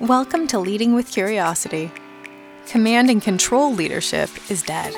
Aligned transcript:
Welcome 0.00 0.48
to 0.48 0.58
Leading 0.58 0.96
with 0.96 1.12
Curiosity. 1.12 1.88
Command 2.66 3.10
and 3.10 3.22
control 3.22 3.72
leadership 3.72 4.28
is 4.50 4.60
dead. 4.60 4.92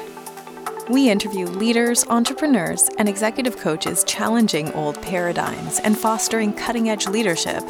We 0.88 1.10
interview 1.10 1.44
leaders, 1.44 2.06
entrepreneurs, 2.08 2.88
and 2.96 3.06
executive 3.06 3.58
coaches 3.58 4.04
challenging 4.04 4.72
old 4.72 5.00
paradigms 5.02 5.80
and 5.80 5.98
fostering 5.98 6.54
cutting 6.54 6.88
edge 6.88 7.06
leadership. 7.08 7.62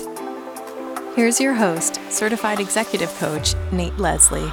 Here's 1.17 1.41
your 1.41 1.53
host, 1.53 1.99
certified 2.11 2.61
executive 2.61 3.13
coach 3.15 3.55
Nate 3.73 3.99
Leslie. 3.99 4.49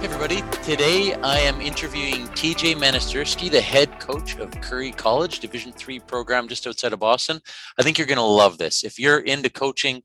Hey 0.00 0.08
everybody, 0.08 0.42
today 0.64 1.14
I 1.22 1.38
am 1.38 1.60
interviewing 1.60 2.26
TJ 2.30 2.74
Manastersky, 2.74 3.48
the 3.48 3.60
head 3.60 4.00
coach 4.00 4.36
of 4.38 4.50
Curry 4.60 4.90
College, 4.90 5.38
Division 5.38 5.70
Three 5.70 6.00
program 6.00 6.48
just 6.48 6.66
outside 6.66 6.92
of 6.92 6.98
Boston. 6.98 7.40
I 7.78 7.84
think 7.84 7.96
you're 7.96 8.08
going 8.08 8.18
to 8.18 8.24
love 8.24 8.58
this. 8.58 8.82
If 8.82 8.98
you're 8.98 9.20
into 9.20 9.48
coaching, 9.48 10.02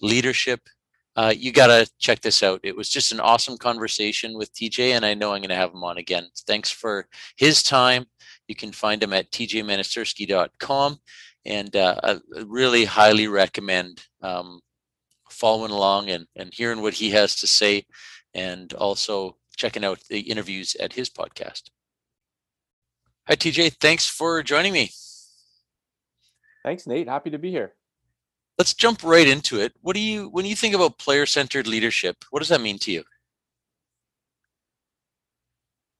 leadership, 0.00 0.60
uh, 1.16 1.32
you 1.36 1.50
got 1.50 1.68
to 1.68 1.90
check 1.98 2.20
this 2.20 2.42
out. 2.42 2.60
It 2.62 2.76
was 2.76 2.88
just 2.88 3.10
an 3.12 3.20
awesome 3.20 3.56
conversation 3.56 4.36
with 4.36 4.52
TJ, 4.52 4.90
and 4.90 5.04
I 5.04 5.14
know 5.14 5.32
I'm 5.32 5.40
going 5.40 5.48
to 5.48 5.54
have 5.54 5.72
him 5.72 5.82
on 5.82 5.96
again. 5.96 6.28
Thanks 6.46 6.70
for 6.70 7.06
his 7.36 7.62
time. 7.62 8.06
You 8.48 8.54
can 8.54 8.70
find 8.70 9.02
him 9.02 9.14
at 9.14 9.30
tjmanastersky.com, 9.30 10.98
and 11.46 11.76
uh, 11.76 11.96
I 12.02 12.18
really 12.44 12.84
highly 12.84 13.28
recommend 13.28 14.02
um, 14.22 14.60
following 15.30 15.72
along 15.72 16.10
and, 16.10 16.26
and 16.36 16.52
hearing 16.52 16.82
what 16.82 16.94
he 16.94 17.10
has 17.10 17.36
to 17.36 17.46
say 17.46 17.86
and 18.34 18.72
also 18.74 19.36
checking 19.56 19.84
out 19.84 19.98
the 20.10 20.20
interviews 20.20 20.76
at 20.78 20.92
his 20.92 21.08
podcast. 21.08 21.70
Hi, 23.26 23.34
TJ. 23.34 23.76
Thanks 23.80 24.06
for 24.06 24.42
joining 24.42 24.72
me. 24.72 24.90
Thanks, 26.62 26.86
Nate. 26.86 27.08
Happy 27.08 27.30
to 27.30 27.38
be 27.38 27.50
here. 27.50 27.72
Let's 28.58 28.72
jump 28.72 29.02
right 29.02 29.26
into 29.26 29.60
it. 29.60 29.74
What 29.82 29.94
do 29.94 30.00
you, 30.00 30.28
when 30.28 30.46
you 30.46 30.56
think 30.56 30.74
about 30.74 30.98
player 30.98 31.26
centered 31.26 31.66
leadership, 31.66 32.24
what 32.30 32.40
does 32.40 32.48
that 32.48 32.60
mean 32.60 32.78
to 32.80 32.92
you? 32.92 33.04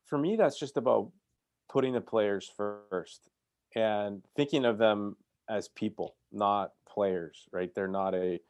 For 0.06 0.16
me, 0.16 0.36
that's 0.36 0.58
just 0.58 0.76
about 0.76 1.10
putting 1.68 1.92
the 1.92 2.00
players 2.00 2.50
first 2.56 3.28
and 3.74 4.22
thinking 4.36 4.64
of 4.64 4.78
them 4.78 5.16
as 5.50 5.68
people, 5.68 6.16
not 6.32 6.72
players, 6.88 7.46
right? 7.52 7.74
They're 7.74 7.88
not 7.88 8.14
a 8.14 8.40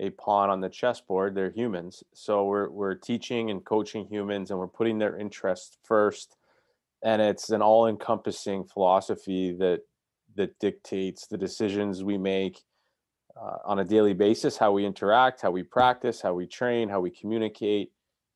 a 0.00 0.10
pawn 0.10 0.48
on 0.48 0.60
the 0.60 0.68
chessboard. 0.68 1.34
They're 1.34 1.50
humans. 1.50 2.04
So 2.14 2.44
we're 2.44 2.70
we're 2.70 2.94
teaching 2.94 3.50
and 3.50 3.64
coaching 3.64 4.06
humans 4.06 4.50
and 4.50 4.58
we're 4.60 4.68
putting 4.68 4.98
their 4.98 5.16
interests 5.16 5.76
first. 5.82 6.36
And 7.02 7.20
it's 7.20 7.50
an 7.50 7.62
all-encompassing 7.62 8.64
philosophy 8.64 9.52
that 9.58 9.80
that 10.36 10.58
dictates 10.60 11.26
the 11.26 11.38
decisions 11.38 12.04
we 12.04 12.16
make 12.16 12.60
uh, 13.40 13.58
on 13.64 13.78
a 13.78 13.84
daily 13.84 14.14
basis, 14.14 14.56
how 14.56 14.72
we 14.72 14.84
interact, 14.84 15.40
how 15.40 15.50
we 15.50 15.62
practice, 15.62 16.20
how 16.20 16.34
we 16.34 16.46
train, 16.46 16.88
how 16.88 17.00
we 17.00 17.10
communicate, 17.10 17.92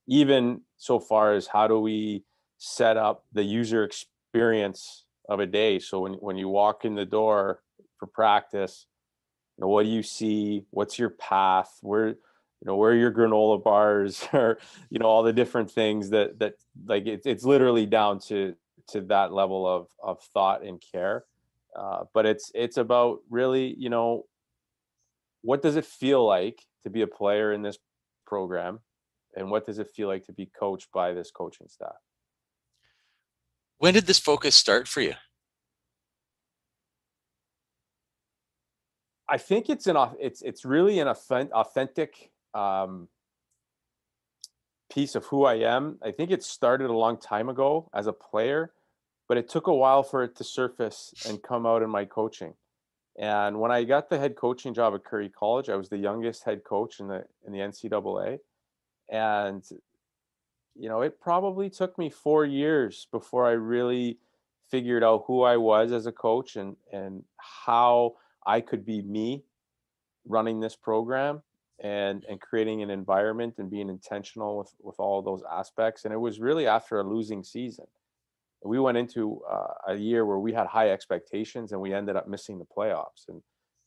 even 0.07 0.61
so 0.77 0.99
far 0.99 1.35
as 1.35 1.47
how 1.47 1.67
do 1.67 1.81
we 1.81 2.25
set 2.59 2.97
up 2.97 3.25
the 3.33 3.43
user 3.43 3.85
experience 3.85 5.05
of 5.29 5.41
a 5.41 5.47
day. 5.47 5.79
So 5.79 6.01
when 6.01 6.15
when 6.15 6.37
you 6.37 6.49
walk 6.49 6.85
in 6.85 6.95
the 6.95 7.07
door 7.07 7.63
for 7.99 8.07
practice, 8.07 8.87
know, 9.63 9.69
what 9.69 9.85
do 9.85 9.89
you 9.89 10.03
see? 10.03 10.65
What's 10.71 10.99
your 10.99 11.11
path? 11.11 11.79
Where, 11.81 12.09
you 12.09 12.67
know, 12.67 12.77
where 12.77 12.95
your 12.95 13.11
granola 13.11 13.63
bars 13.63 14.27
or, 14.33 14.59
you 14.91 14.99
know, 14.99 15.07
all 15.07 15.23
the 15.23 15.33
different 15.33 15.71
things 15.71 16.11
that, 16.11 16.39
that 16.41 16.55
like 16.85 17.07
it's, 17.07 17.27
it's 17.27 17.45
literally 17.45 17.87
down 17.87 18.19
to, 18.29 18.55
to 18.89 19.01
that 19.03 19.33
level 19.33 19.67
of, 19.67 19.89
of 20.03 20.21
thought 20.35 20.63
and 20.63 20.83
care. 20.93 21.25
Uh, 21.75 22.05
but 22.13 22.27
it's, 22.27 22.53
it's 22.55 22.77
about 22.77 23.21
really, 23.31 23.75
you 23.79 23.89
know, 23.89 24.27
what 25.43 25.63
does 25.63 25.77
it 25.77 25.85
feel 25.85 26.27
like 26.27 26.65
to 26.85 26.91
be 26.91 27.03
a 27.03 27.07
player 27.07 27.53
in 27.53 27.63
this 27.63 27.79
program? 28.27 28.81
And 29.37 29.51
what 29.51 29.67
does 29.67 29.79
it 29.79 29.89
feel 29.95 30.09
like 30.09 30.27
to 30.27 30.33
be 30.33 30.47
coached 30.47 30.89
by 30.93 31.13
this 31.13 31.31
coaching 31.31 31.69
staff? 31.69 31.97
When 33.79 33.95
did 33.95 34.07
this 34.07 34.19
focus 34.19 34.55
start 34.55 34.87
for 34.87 35.01
you? 35.01 35.15
I 39.29 39.39
think 39.39 39.71
it's 39.71 39.87
an 39.87 39.97
it's 40.21 40.43
it's 40.43 40.65
really 40.65 40.99
an 40.99 41.09
authentic 41.09 42.31
um, 42.55 43.09
piece 44.93 45.15
of 45.15 45.25
who 45.27 45.45
I 45.45 45.55
am. 45.55 45.99
I 46.03 46.11
think 46.11 46.31
it 46.31 46.43
started 46.43 46.91
a 46.91 46.93
long 46.93 47.17
time 47.17 47.49
ago 47.49 47.89
as 47.95 48.07
a 48.07 48.13
player, 48.13 48.73
but 49.29 49.39
it 49.39 49.49
took 49.49 49.67
a 49.67 49.75
while 49.75 50.03
for 50.03 50.23
it 50.23 50.37
to 50.37 50.45
surface 50.45 51.15
and 51.27 51.43
come 51.43 51.65
out 51.65 51.83
in 51.83 51.89
my 51.89 52.05
coaching. 52.05 52.55
And 53.19 53.61
when 53.61 53.71
I 53.71 53.85
got 53.85 54.09
the 54.09 54.19
head 54.19 54.37
coaching 54.37 54.73
job 54.73 54.95
at 54.95 55.05
Curry 55.05 55.29
College, 55.29 55.69
I 55.69 55.77
was 55.77 55.89
the 55.89 55.99
youngest 55.99 56.45
head 56.45 56.65
coach 56.65 57.01
in 57.01 57.09
the 57.09 57.25
in 57.47 57.53
the 57.53 57.59
NCAA, 57.59 58.39
and 59.11 59.63
you 60.75 60.89
know 60.89 61.03
it 61.03 61.21
probably 61.21 61.69
took 61.69 61.99
me 61.99 62.09
four 62.09 62.47
years 62.47 63.07
before 63.13 63.47
I 63.47 63.53
really 63.53 64.19
figured 64.71 65.05
out 65.05 65.25
who 65.27 65.43
I 65.43 65.59
was 65.59 65.93
as 65.93 66.07
a 66.07 66.13
coach 66.13 66.57
and 66.57 66.77
and 66.91 67.23
how 67.37 68.15
I 68.47 68.63
could 68.63 68.87
be 68.87 69.03
me 69.03 69.45
running 70.27 70.61
this 70.61 70.75
program 70.75 71.43
and 71.81 72.25
and 72.31 72.41
creating 72.41 72.83
an 72.83 72.89
environment 72.89 73.57
and 73.59 73.71
being 73.71 73.91
intentional 73.91 74.57
with 74.57 74.75
with 74.81 74.99
all 74.99 75.21
those 75.21 75.43
aspects. 75.51 76.07
And 76.07 76.15
it 76.15 76.19
was 76.19 76.41
really 76.41 76.67
after 76.67 76.99
a 76.99 77.05
losing 77.05 77.45
season 77.45 77.87
we 78.65 78.79
went 78.79 78.99
into 78.99 79.41
uh, 79.51 79.75
a 79.89 79.95
year 79.95 80.25
where 80.25 80.39
we 80.39 80.53
had 80.53 80.67
high 80.67 80.91
expectations 80.91 81.73
and 81.73 81.81
we 81.81 81.93
ended 81.93 82.17
up 82.17 82.29
missing 82.29 82.59
the 82.59 82.65
playoffs 82.65 83.29
and 83.29 83.43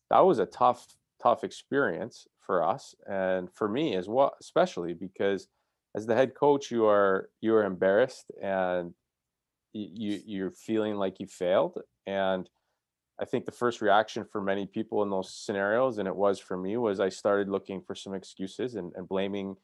that 0.09 0.19
was 0.19 0.39
a 0.39 0.45
tough 0.45 0.85
tough 1.21 1.43
experience 1.43 2.27
for 2.39 2.63
us 2.63 2.93
and 3.07 3.49
for 3.53 3.67
me 3.67 3.95
as 3.95 4.07
well 4.07 4.33
especially 4.39 4.93
because 4.93 5.47
as 5.95 6.05
the 6.05 6.15
head 6.15 6.35
coach 6.35 6.71
you 6.71 6.85
are 6.85 7.29
you 7.41 7.55
are 7.55 7.65
embarrassed 7.65 8.31
and 8.41 8.93
you 9.73 10.21
you're 10.25 10.51
feeling 10.51 10.95
like 10.95 11.19
you 11.19 11.27
failed 11.27 11.79
and 12.05 12.49
I 13.19 13.25
think 13.25 13.45
the 13.45 13.51
first 13.51 13.81
reaction 13.81 14.25
for 14.25 14.41
many 14.41 14.65
people 14.65 15.01
in 15.01 15.09
those 15.09 15.33
scenarios, 15.33 15.97
and 15.99 16.07
it 16.07 16.15
was 16.15 16.39
for 16.39 16.57
me, 16.57 16.75
was 16.77 16.99
I 16.99 17.09
started 17.09 17.47
looking 17.47 17.81
for 17.81 17.95
some 17.95 18.13
excuses 18.13 18.75
and, 18.75 18.91
and 18.95 19.07
blaming 19.07 19.55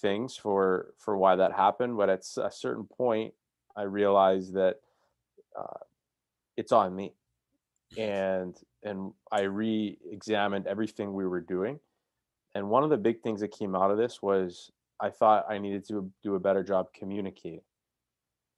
things 0.00 0.36
for 0.36 0.94
for 0.98 1.16
why 1.16 1.36
that 1.36 1.52
happened. 1.52 1.96
But 1.96 2.10
at 2.10 2.24
a 2.40 2.50
certain 2.50 2.84
point, 2.84 3.34
I 3.76 3.82
realized 3.82 4.54
that 4.54 4.80
uh, 5.58 5.84
it's 6.56 6.72
on 6.72 6.94
me, 6.94 7.14
and 7.98 8.56
and 8.82 9.12
I 9.30 9.42
re-examined 9.42 10.66
everything 10.66 11.12
we 11.12 11.26
were 11.26 11.40
doing. 11.40 11.78
And 12.54 12.68
one 12.68 12.82
of 12.82 12.90
the 12.90 12.96
big 12.96 13.22
things 13.22 13.40
that 13.40 13.52
came 13.52 13.74
out 13.74 13.90
of 13.90 13.96
this 13.96 14.20
was 14.20 14.72
I 15.00 15.10
thought 15.10 15.46
I 15.48 15.58
needed 15.58 15.86
to 15.88 16.10
do 16.22 16.34
a 16.34 16.40
better 16.40 16.62
job 16.62 16.88
communicating, 16.92 17.62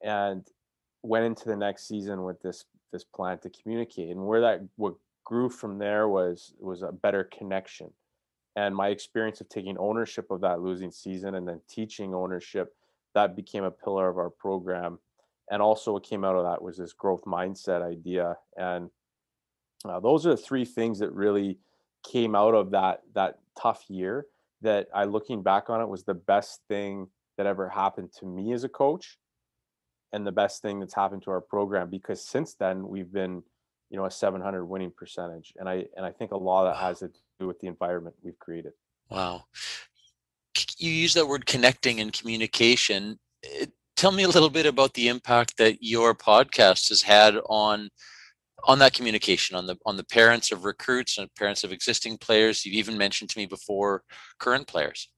and 0.02 0.47
went 1.02 1.26
into 1.26 1.48
the 1.48 1.56
next 1.56 1.86
season 1.86 2.25
with 2.25 2.41
this 2.42 2.64
this 2.92 3.04
plan 3.04 3.38
to 3.38 3.50
communicate. 3.50 4.10
And 4.10 4.26
where 4.26 4.41
that 4.41 4.62
what 4.76 4.94
grew 5.25 5.48
from 5.48 5.78
there 5.78 6.08
was 6.08 6.54
was 6.58 6.82
a 6.82 6.92
better 6.92 7.25
connection. 7.25 7.91
And 8.56 8.75
my 8.75 8.88
experience 8.88 9.41
of 9.41 9.48
taking 9.48 9.76
ownership 9.78 10.31
of 10.31 10.41
that 10.42 10.60
losing 10.60 10.92
season 10.92 11.34
and 11.34 11.46
then 11.46 11.60
teaching 11.69 12.14
ownership 12.14 12.72
that 13.14 13.36
became 13.36 13.64
a 13.64 13.70
pillar 13.70 14.08
of 14.08 14.19
our 14.19 14.31
program 14.31 14.98
and 15.50 15.60
also 15.60 15.93
what 15.93 16.05
came 16.05 16.25
out 16.25 16.37
of 16.37 16.44
that 16.44 16.62
was 16.62 16.77
this 16.77 16.93
growth 16.93 17.25
mindset 17.25 17.82
idea. 17.82 18.37
And 18.56 18.91
uh, 19.84 20.00
those 20.00 20.27
are 20.27 20.31
the 20.31 20.37
three 20.37 20.65
things 20.65 20.99
that 21.00 21.12
really 21.12 21.59
came 22.05 22.34
out 22.34 22.55
of 22.55 22.71
that 22.72 23.00
that 23.15 23.38
tough 23.59 23.84
year 23.88 24.27
that 24.60 24.88
i 24.94 25.05
looking 25.05 25.43
back 25.43 25.71
on 25.71 25.81
it 25.81 25.88
was 25.88 26.05
the 26.05 26.12
best 26.12 26.60
thing 26.69 27.06
that 27.38 27.47
ever 27.47 27.66
happened 27.66 28.10
to 28.12 28.27
me 28.27 28.53
as 28.53 28.62
a 28.62 28.69
coach 28.69 29.16
and 30.12 30.27
the 30.27 30.32
best 30.32 30.62
thing 30.62 30.78
that's 30.78 30.94
happened 30.94 31.22
to 31.22 31.31
our 31.31 31.41
program 31.41 31.88
because 31.88 32.22
since 32.26 32.55
then 32.55 32.87
we've 32.87 33.11
been 33.12 33.43
you 33.91 33.97
know 33.97 34.06
a 34.06 34.11
700 34.11 34.65
winning 34.65 34.93
percentage. 34.97 35.53
And 35.59 35.69
i 35.69 35.84
and 35.97 36.06
i 36.06 36.11
think 36.11 36.32
a 36.32 36.37
lot 36.37 36.66
of 36.66 36.75
that 36.75 36.81
has 36.81 37.00
to 37.00 37.11
do 37.38 37.47
with 37.47 37.59
the 37.61 37.66
environment 37.66 38.16
we've 38.22 38.38
created. 38.38 38.73
Wow. 39.11 39.44
You 40.79 40.91
use 40.91 41.14
that 41.14 41.26
word 41.26 41.46
connecting 41.46 42.00
and 42.00 42.12
communication. 42.12 43.19
Eh, 43.44 43.67
tell 43.96 44.12
me 44.12 44.23
a 44.23 44.29
little 44.29 44.50
bit 44.50 44.67
about 44.67 44.94
the 44.94 45.08
impact 45.08 45.56
that 45.58 45.79
your 45.81 46.14
podcast 46.14 46.88
has 46.88 47.02
had 47.02 47.37
on 47.46 47.91
on 48.67 48.79
that 48.79 48.94
communication 48.94 49.56
on 49.56 49.67
the 49.67 49.76
on 49.85 49.96
the 49.96 50.05
parents 50.05 50.50
of 50.50 50.64
recruits 50.64 51.19
and 51.19 51.29
parents 51.35 51.64
of 51.64 51.73
existing 51.73 52.17
players 52.17 52.64
you've 52.64 52.75
even 52.75 52.96
mentioned 52.96 53.29
to 53.29 53.38
me 53.38 53.46
before 53.46 54.02
current 54.38 54.67
players 54.67 55.08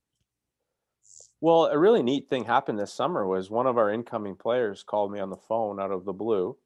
well, 1.41 1.67
a 1.67 1.79
really 1.79 2.03
neat 2.03 2.29
thing 2.29 2.45
happened 2.45 2.79
this 2.79 2.93
summer 2.93 3.27
was 3.27 3.51
one 3.51 3.67
of 3.67 3.77
our 3.77 3.91
incoming 3.91 4.37
players 4.37 4.83
called 4.83 5.13
me 5.13 5.21
on 5.21 5.31
the 5.31 5.37
phone 5.37 5.79
out 5.81 5.91
of 5.91 6.05
the 6.05 6.13
blue. 6.13 6.57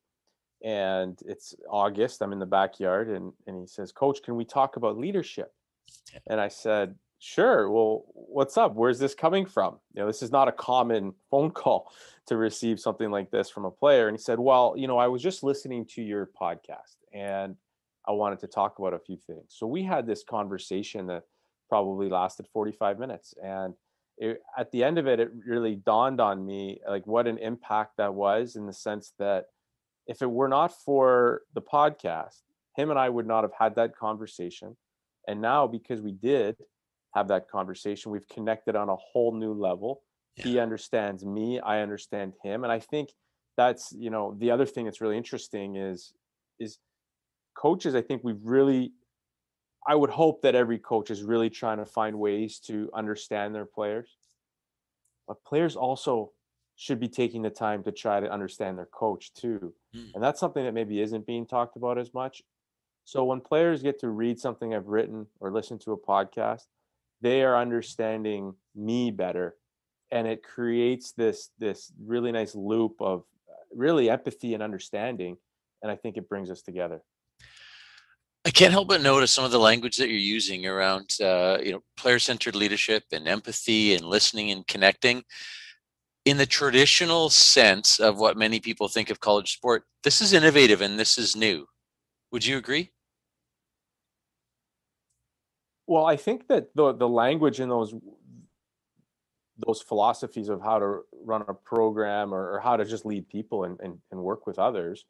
And 0.63 1.19
it's 1.27 1.55
August, 1.69 2.23
I'm 2.23 2.33
in 2.33 2.39
the 2.39 2.47
backyard, 2.47 3.09
and, 3.09 3.33
and 3.47 3.59
he 3.59 3.67
says, 3.67 3.93
Coach, 3.93 4.23
can 4.23 4.37
we 4.37 4.45
talk 4.45 4.77
about 4.77 4.99
leadership? 4.99 5.53
And 6.29 6.41
I 6.41 6.49
said, 6.49 6.95
Sure. 7.23 7.71
Well, 7.71 8.07
what's 8.15 8.57
up? 8.57 8.75
Where's 8.75 8.99
this 8.99 9.15
coming 9.15 9.45
from? 9.45 9.79
You 9.93 10.01
know, 10.01 10.07
this 10.07 10.23
is 10.23 10.33
not 10.33 10.49
a 10.49 10.53
common 10.53 11.13
phone 11.31 11.51
call 11.51 11.93
to 12.27 12.37
receive 12.39 12.81
something 12.81 13.11
like 13.11 13.31
this 13.31 13.51
from 13.51 13.67
a 13.67 13.71
player. 13.71 14.09
And 14.09 14.17
he 14.17 14.23
said, 14.23 14.41
Well, 14.41 14.75
you 14.75 14.89
know, 14.89 14.97
I 14.97 15.07
was 15.07 15.23
just 15.23 15.43
listening 15.43 15.85
to 15.95 16.03
your 16.03 16.31
podcast 16.41 16.97
and 17.13 17.57
I 18.09 18.13
wanted 18.13 18.41
to 18.41 18.47
talk 18.47 18.79
about 18.79 18.95
a 18.95 18.99
few 18.99 19.19
things. 19.19 19.45
So 19.49 19.67
we 19.67 19.83
had 19.83 20.07
this 20.07 20.25
conversation 20.25 21.07
that 21.09 21.25
probably 21.69 22.09
lasted 22.09 22.47
45 22.55 22.99
minutes. 22.99 23.35
And 23.45 23.75
it, 24.17 24.41
at 24.57 24.71
the 24.71 24.83
end 24.83 24.97
of 24.97 25.07
it, 25.07 25.21
it 25.21 25.31
really 25.47 25.77
dawned 25.77 26.23
on 26.23 26.47
me 26.47 26.81
like 26.89 27.07
what 27.07 27.27
an 27.27 27.37
impact 27.37 27.99
that 27.99 28.15
was 28.15 28.57
in 28.57 28.67
the 28.67 28.73
sense 28.73 29.13
that 29.19 29.45
if 30.07 30.23
it 30.23 30.31
were 30.31 30.49
not 30.49 30.73
for 30.73 31.43
the 31.53 31.61
podcast, 31.61 32.41
him 32.77 32.89
and 32.89 32.99
I 32.99 33.11
would 33.11 33.27
not 33.27 33.45
have 33.45 33.53
had 33.59 33.75
that 33.75 33.95
conversation. 33.95 34.75
And 35.29 35.43
now, 35.43 35.67
because 35.67 36.01
we 36.01 36.13
did 36.13 36.57
have 37.15 37.29
that 37.29 37.49
conversation, 37.49 38.13
we've 38.13 38.29
connected 38.29 38.77
on 38.77 38.89
a 38.89 38.97
whole 38.97 39.35
new 39.35 39.53
level. 39.53 40.03
Yeah. 40.37 40.45
He 40.45 40.59
understands 40.59 41.25
me, 41.25 41.61
I 41.61 41.81
understand 41.81 42.35
him. 42.43 42.65
And 42.65 42.73
I 42.73 42.79
think 42.79 43.11
that's, 43.57 43.93
you 43.93 44.11
know, 44.11 44.37
the 44.39 44.51
other 44.51 44.67
thing 44.67 44.85
that's 44.85 45.01
really 45.01 45.17
interesting 45.17 45.77
is, 45.77 46.13
is 46.59 46.79
coaches, 47.57 47.95
I 47.95 48.03
think 48.03 48.23
we've 48.25 48.43
really 48.43 48.93
I 49.87 49.95
would 49.95 50.11
hope 50.11 50.43
that 50.43 50.55
every 50.55 50.79
coach 50.79 51.11
is 51.11 51.23
really 51.23 51.51
trying 51.51 51.79
to 51.79 51.87
find 51.87 52.19
ways 52.19 52.59
to 52.67 52.91
understand 52.95 53.55
their 53.55 53.65
players. 53.65 54.17
But 55.27 55.43
players 55.45 55.77
also 55.77 56.33
should 56.77 57.01
be 57.01 57.09
taking 57.09 57.43
the 57.43 57.51
time 57.51 57.83
to 57.85 57.93
try 57.93 58.21
to 58.21 58.31
understand 58.31 58.77
their 58.79 58.87
coach 58.87 59.33
too. 59.33 59.73
Mm. 59.95 60.15
And 60.15 60.23
that's 60.23 60.41
something 60.41 60.65
that 60.65 60.75
maybe 60.75 61.01
isn't 61.01 61.27
being 61.27 61.47
talked 61.47 61.77
about 61.77 61.99
as 61.99 62.13
much. 62.13 62.43
So 63.05 63.25
when 63.25 63.41
players 63.41 63.83
get 63.83 63.99
to 64.01 64.11
read 64.11 64.39
something 64.39 64.75
I've 64.75 64.87
written 64.89 65.27
or 65.41 65.51
listen 65.51 65.79
to 65.81 65.93
a 65.93 65.99
podcast, 65.99 66.67
they 67.21 67.43
are 67.43 67.57
understanding 67.57 68.55
me 68.75 69.11
better 69.11 69.57
and 70.11 70.27
it 70.27 70.43
creates 70.43 71.13
this 71.13 71.51
this 71.59 71.93
really 72.05 72.33
nice 72.33 72.55
loop 72.55 72.97
of 73.01 73.21
uh, 73.49 73.55
really 73.75 74.11
empathy 74.11 74.55
and 74.55 74.63
understanding 74.63 75.37
and 75.83 75.91
I 75.91 75.97
think 75.97 76.17
it 76.17 76.29
brings 76.29 76.51
us 76.51 76.63
together. 76.63 77.03
I 78.45 78.51
can't 78.51 78.73
help 78.73 78.89
but 78.89 79.03
notice 79.03 79.31
some 79.31 79.45
of 79.45 79.51
the 79.51 79.59
language 79.59 79.99
that 79.99 80.09
you're 80.09 80.19
using 80.19 80.67
around, 80.67 81.11
uh, 81.23 81.59
you 81.63 81.73
know, 81.73 81.83
player-centered 81.97 82.55
leadership 82.55 83.05
and 83.13 83.29
empathy 83.29 83.95
and 83.95 84.05
listening 84.05 84.51
and 84.51 84.67
connecting. 84.67 85.23
In 86.25 86.39
the 86.39 86.47
traditional 86.47 87.29
sense 87.29 88.01
of 88.01 88.19
what 88.19 88.39
many 88.39 88.59
people 88.59 88.89
think 88.89 89.11
of 89.11 89.21
college 89.21 89.53
sport, 89.53 89.85
this 90.05 90.21
is 90.21 90.33
innovative 90.33 90.81
and 90.81 90.99
this 90.99 91.19
is 91.19 91.37
new. 91.37 91.67
Would 92.33 92.47
you 92.47 92.57
agree? 92.57 92.93
Well, 95.91 96.07
I 96.07 96.15
think 96.15 96.47
that 96.47 96.69
the 96.77 96.93
the 96.93 97.09
language 97.09 97.59
in 97.59 97.69
those 97.69 97.93
those 99.67 99.83
philosophies 99.83 100.49
of 100.49 100.63
how 100.63 100.79
to 100.79 101.01
run 101.25 101.43
a 101.49 101.53
program 101.53 102.33
or, 102.33 102.53
or 102.53 102.61
how 102.61 102.77
to 102.77 102.85
just 102.85 103.05
lead 103.05 103.29
people 103.29 103.65
and, 103.65 103.79
and, 103.81 103.99
and 104.13 104.23
work 104.23 104.47
with 104.47 104.61
others 104.61 105.05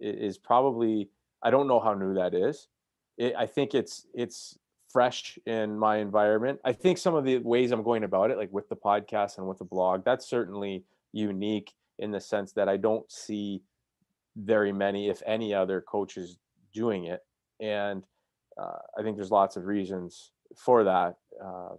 is 0.00 0.36
probably 0.36 1.10
I 1.44 1.50
don't 1.50 1.68
know 1.68 1.78
how 1.78 1.94
new 1.94 2.12
that 2.14 2.34
is. 2.34 2.66
It, 3.16 3.34
I 3.38 3.46
think 3.46 3.72
it's 3.72 4.04
it's 4.14 4.58
fresh 4.88 5.38
in 5.46 5.78
my 5.78 5.98
environment. 5.98 6.58
I 6.64 6.72
think 6.72 6.98
some 6.98 7.14
of 7.14 7.24
the 7.24 7.38
ways 7.38 7.70
I'm 7.70 7.84
going 7.84 8.02
about 8.02 8.32
it, 8.32 8.36
like 8.36 8.52
with 8.52 8.68
the 8.68 8.74
podcast 8.74 9.38
and 9.38 9.46
with 9.46 9.58
the 9.58 9.64
blog, 9.64 10.04
that's 10.04 10.28
certainly 10.28 10.82
unique 11.12 11.72
in 12.00 12.10
the 12.10 12.20
sense 12.20 12.50
that 12.54 12.68
I 12.68 12.78
don't 12.78 13.08
see 13.12 13.62
very 14.34 14.72
many, 14.72 15.08
if 15.08 15.22
any, 15.24 15.54
other 15.54 15.80
coaches 15.80 16.36
doing 16.74 17.04
it. 17.04 17.20
And 17.60 18.02
uh, 18.60 18.78
I 18.98 19.02
think 19.02 19.16
there's 19.16 19.30
lots 19.30 19.56
of 19.56 19.66
reasons 19.66 20.32
for 20.56 20.84
that. 20.84 21.16
Uh, 21.42 21.74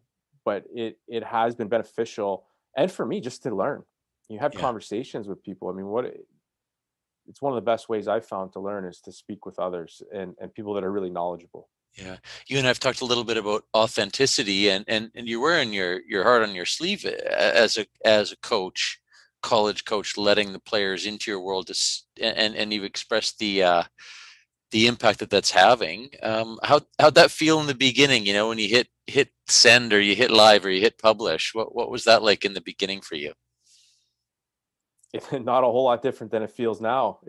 but 0.46 0.64
it 0.74 0.98
it 1.08 1.24
has 1.24 1.56
been 1.56 1.68
beneficial, 1.68 2.46
and 2.76 2.92
for 2.92 3.06
me, 3.06 3.20
just 3.20 3.44
to 3.44 3.56
learn. 3.56 3.84
You 4.30 4.40
have 4.40 4.54
yeah. 4.54 4.62
conversations 4.62 5.28
with 5.28 5.44
people. 5.44 5.70
I 5.70 5.74
mean, 5.74 5.88
what 5.88 6.06
it's 7.28 7.42
one 7.42 7.52
of 7.52 7.56
the 7.56 7.70
best 7.70 7.90
ways 7.90 8.08
I've 8.08 8.26
found 8.26 8.54
to 8.54 8.60
learn 8.60 8.86
is 8.86 9.02
to 9.02 9.12
speak 9.12 9.46
with 9.46 9.60
others 9.60 10.02
and, 10.14 10.36
and 10.40 10.54
people 10.54 10.74
that 10.76 10.84
are 10.84 10.92
really 10.92 11.10
knowledgeable. 11.10 11.70
Yeah, 11.98 12.18
you 12.48 12.58
and 12.58 12.68
I've 12.68 12.80
talked 12.80 13.02
a 13.02 13.06
little 13.06 13.24
bit 13.24 13.38
about 13.38 13.64
authenticity, 13.76 14.70
and 14.70 14.86
and 14.88 15.10
and 15.16 15.28
you're 15.28 15.42
wearing 15.42 15.74
your 15.74 16.02
your 16.08 16.24
heart 16.24 16.44
on 16.44 16.54
your 16.54 16.66
sleeve 16.66 17.04
as 17.06 17.78
a 17.78 17.88
as 18.06 18.32
a 18.32 18.38
coach, 18.38 19.00
college 19.42 19.84
coach, 19.84 20.16
letting 20.16 20.54
the 20.54 20.60
players 20.60 21.06
into 21.06 21.32
your 21.32 21.42
world, 21.42 21.68
to, 21.68 21.76
and 22.22 22.56
and 22.56 22.72
you've 22.72 22.84
expressed 22.84 23.40
the 23.40 23.64
uh, 23.64 23.84
the 24.72 24.88
impact 24.88 25.20
that 25.20 25.30
that's 25.30 25.52
having. 25.52 26.10
Um, 26.22 26.60
how 26.64 26.82
how'd 27.00 27.16
that 27.16 27.32
feel 27.32 27.60
in 27.60 27.68
the 27.68 27.76
beginning? 27.76 28.26
You 28.26 28.34
know, 28.34 28.50
when 28.50 28.60
you 28.60 28.68
hit 28.68 28.88
hit 29.06 29.30
send 29.48 29.94
or 29.94 30.02
you 30.02 30.16
hit 30.16 30.32
live 30.32 30.66
or 30.66 30.70
you 30.70 30.82
hit 30.82 30.98
publish, 30.98 31.54
what 31.54 31.74
what 31.74 31.90
was 31.90 32.04
that 32.06 32.24
like 32.24 32.46
in 32.46 32.54
the 32.54 32.62
beginning 32.62 33.02
for 33.02 33.16
you? 33.16 33.34
not 35.32 35.64
a 35.64 35.68
whole 35.68 35.86
lot 35.86 36.02
different 36.02 36.32
than 36.32 36.44
it 36.44 36.52
feels 36.52 36.82
now. 36.82 37.20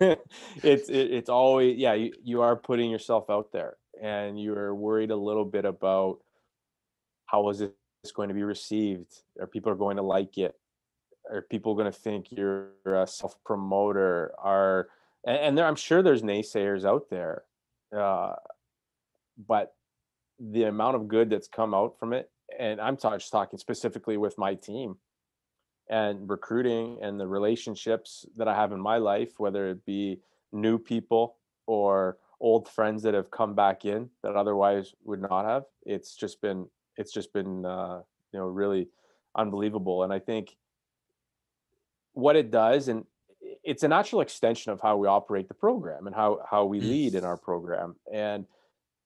it's 0.00 0.88
it, 0.88 1.12
it's 1.12 1.28
always 1.28 1.76
yeah 1.76 1.94
you, 1.94 2.12
you 2.22 2.42
are 2.42 2.56
putting 2.56 2.90
yourself 2.90 3.28
out 3.28 3.52
there 3.52 3.76
and 4.00 4.40
you're 4.40 4.74
worried 4.74 5.10
a 5.10 5.16
little 5.16 5.44
bit 5.44 5.64
about 5.64 6.18
how 7.26 7.48
is 7.50 7.58
this 7.58 8.12
going 8.14 8.28
to 8.28 8.34
be 8.34 8.42
received? 8.42 9.22
Are 9.38 9.46
people 9.46 9.70
are 9.70 9.76
going 9.76 9.96
to 9.98 10.02
like 10.02 10.38
it? 10.38 10.54
Are 11.30 11.42
people 11.42 11.74
going 11.74 11.90
to 11.90 11.98
think 11.98 12.32
you're 12.32 12.70
a 12.86 13.06
self 13.06 13.36
promoter? 13.44 14.32
Are 14.38 14.88
and, 15.24 15.36
and, 15.36 15.58
there 15.58 15.66
I'm 15.66 15.76
sure 15.76 16.02
there's 16.02 16.22
naysayers 16.22 16.84
out 16.84 17.10
there, 17.10 17.44
uh, 17.96 18.34
but 19.46 19.74
the 20.38 20.64
amount 20.64 20.96
of 20.96 21.08
good 21.08 21.30
that's 21.30 21.48
come 21.48 21.74
out 21.74 21.98
from 21.98 22.12
it, 22.12 22.30
and 22.58 22.80
I'm 22.80 22.96
just 22.96 23.30
talking 23.30 23.58
specifically 23.58 24.16
with 24.16 24.38
my 24.38 24.54
team 24.54 24.96
and 25.88 26.30
recruiting 26.30 26.98
and 27.02 27.20
the 27.20 27.26
relationships 27.26 28.24
that 28.36 28.48
I 28.48 28.54
have 28.54 28.72
in 28.72 28.80
my 28.80 28.96
life, 28.96 29.38
whether 29.38 29.68
it 29.68 29.84
be 29.84 30.20
new 30.52 30.78
people 30.78 31.36
or 31.66 32.16
old 32.40 32.68
friends 32.68 33.02
that 33.02 33.12
have 33.12 33.30
come 33.30 33.54
back 33.54 33.84
in 33.84 34.08
that 34.22 34.36
otherwise 34.36 34.94
would 35.04 35.20
not 35.20 35.44
have. 35.44 35.64
It's 35.84 36.14
just 36.14 36.40
been 36.40 36.66
it's 36.96 37.12
just 37.12 37.32
been 37.32 37.64
uh, 37.66 38.00
you 38.32 38.38
know 38.38 38.46
really 38.46 38.88
unbelievable, 39.34 40.02
and 40.02 40.12
I 40.12 40.18
think 40.18 40.56
what 42.12 42.36
it 42.36 42.50
does 42.50 42.88
and 42.88 43.04
it's 43.70 43.84
a 43.84 43.88
natural 43.88 44.20
extension 44.20 44.72
of 44.72 44.80
how 44.80 44.96
we 44.96 45.06
operate 45.06 45.46
the 45.46 45.54
program 45.54 46.08
and 46.08 46.16
how 46.16 46.40
how 46.50 46.64
we 46.64 46.80
lead 46.80 47.14
in 47.14 47.24
our 47.24 47.36
program. 47.36 47.94
And 48.12 48.44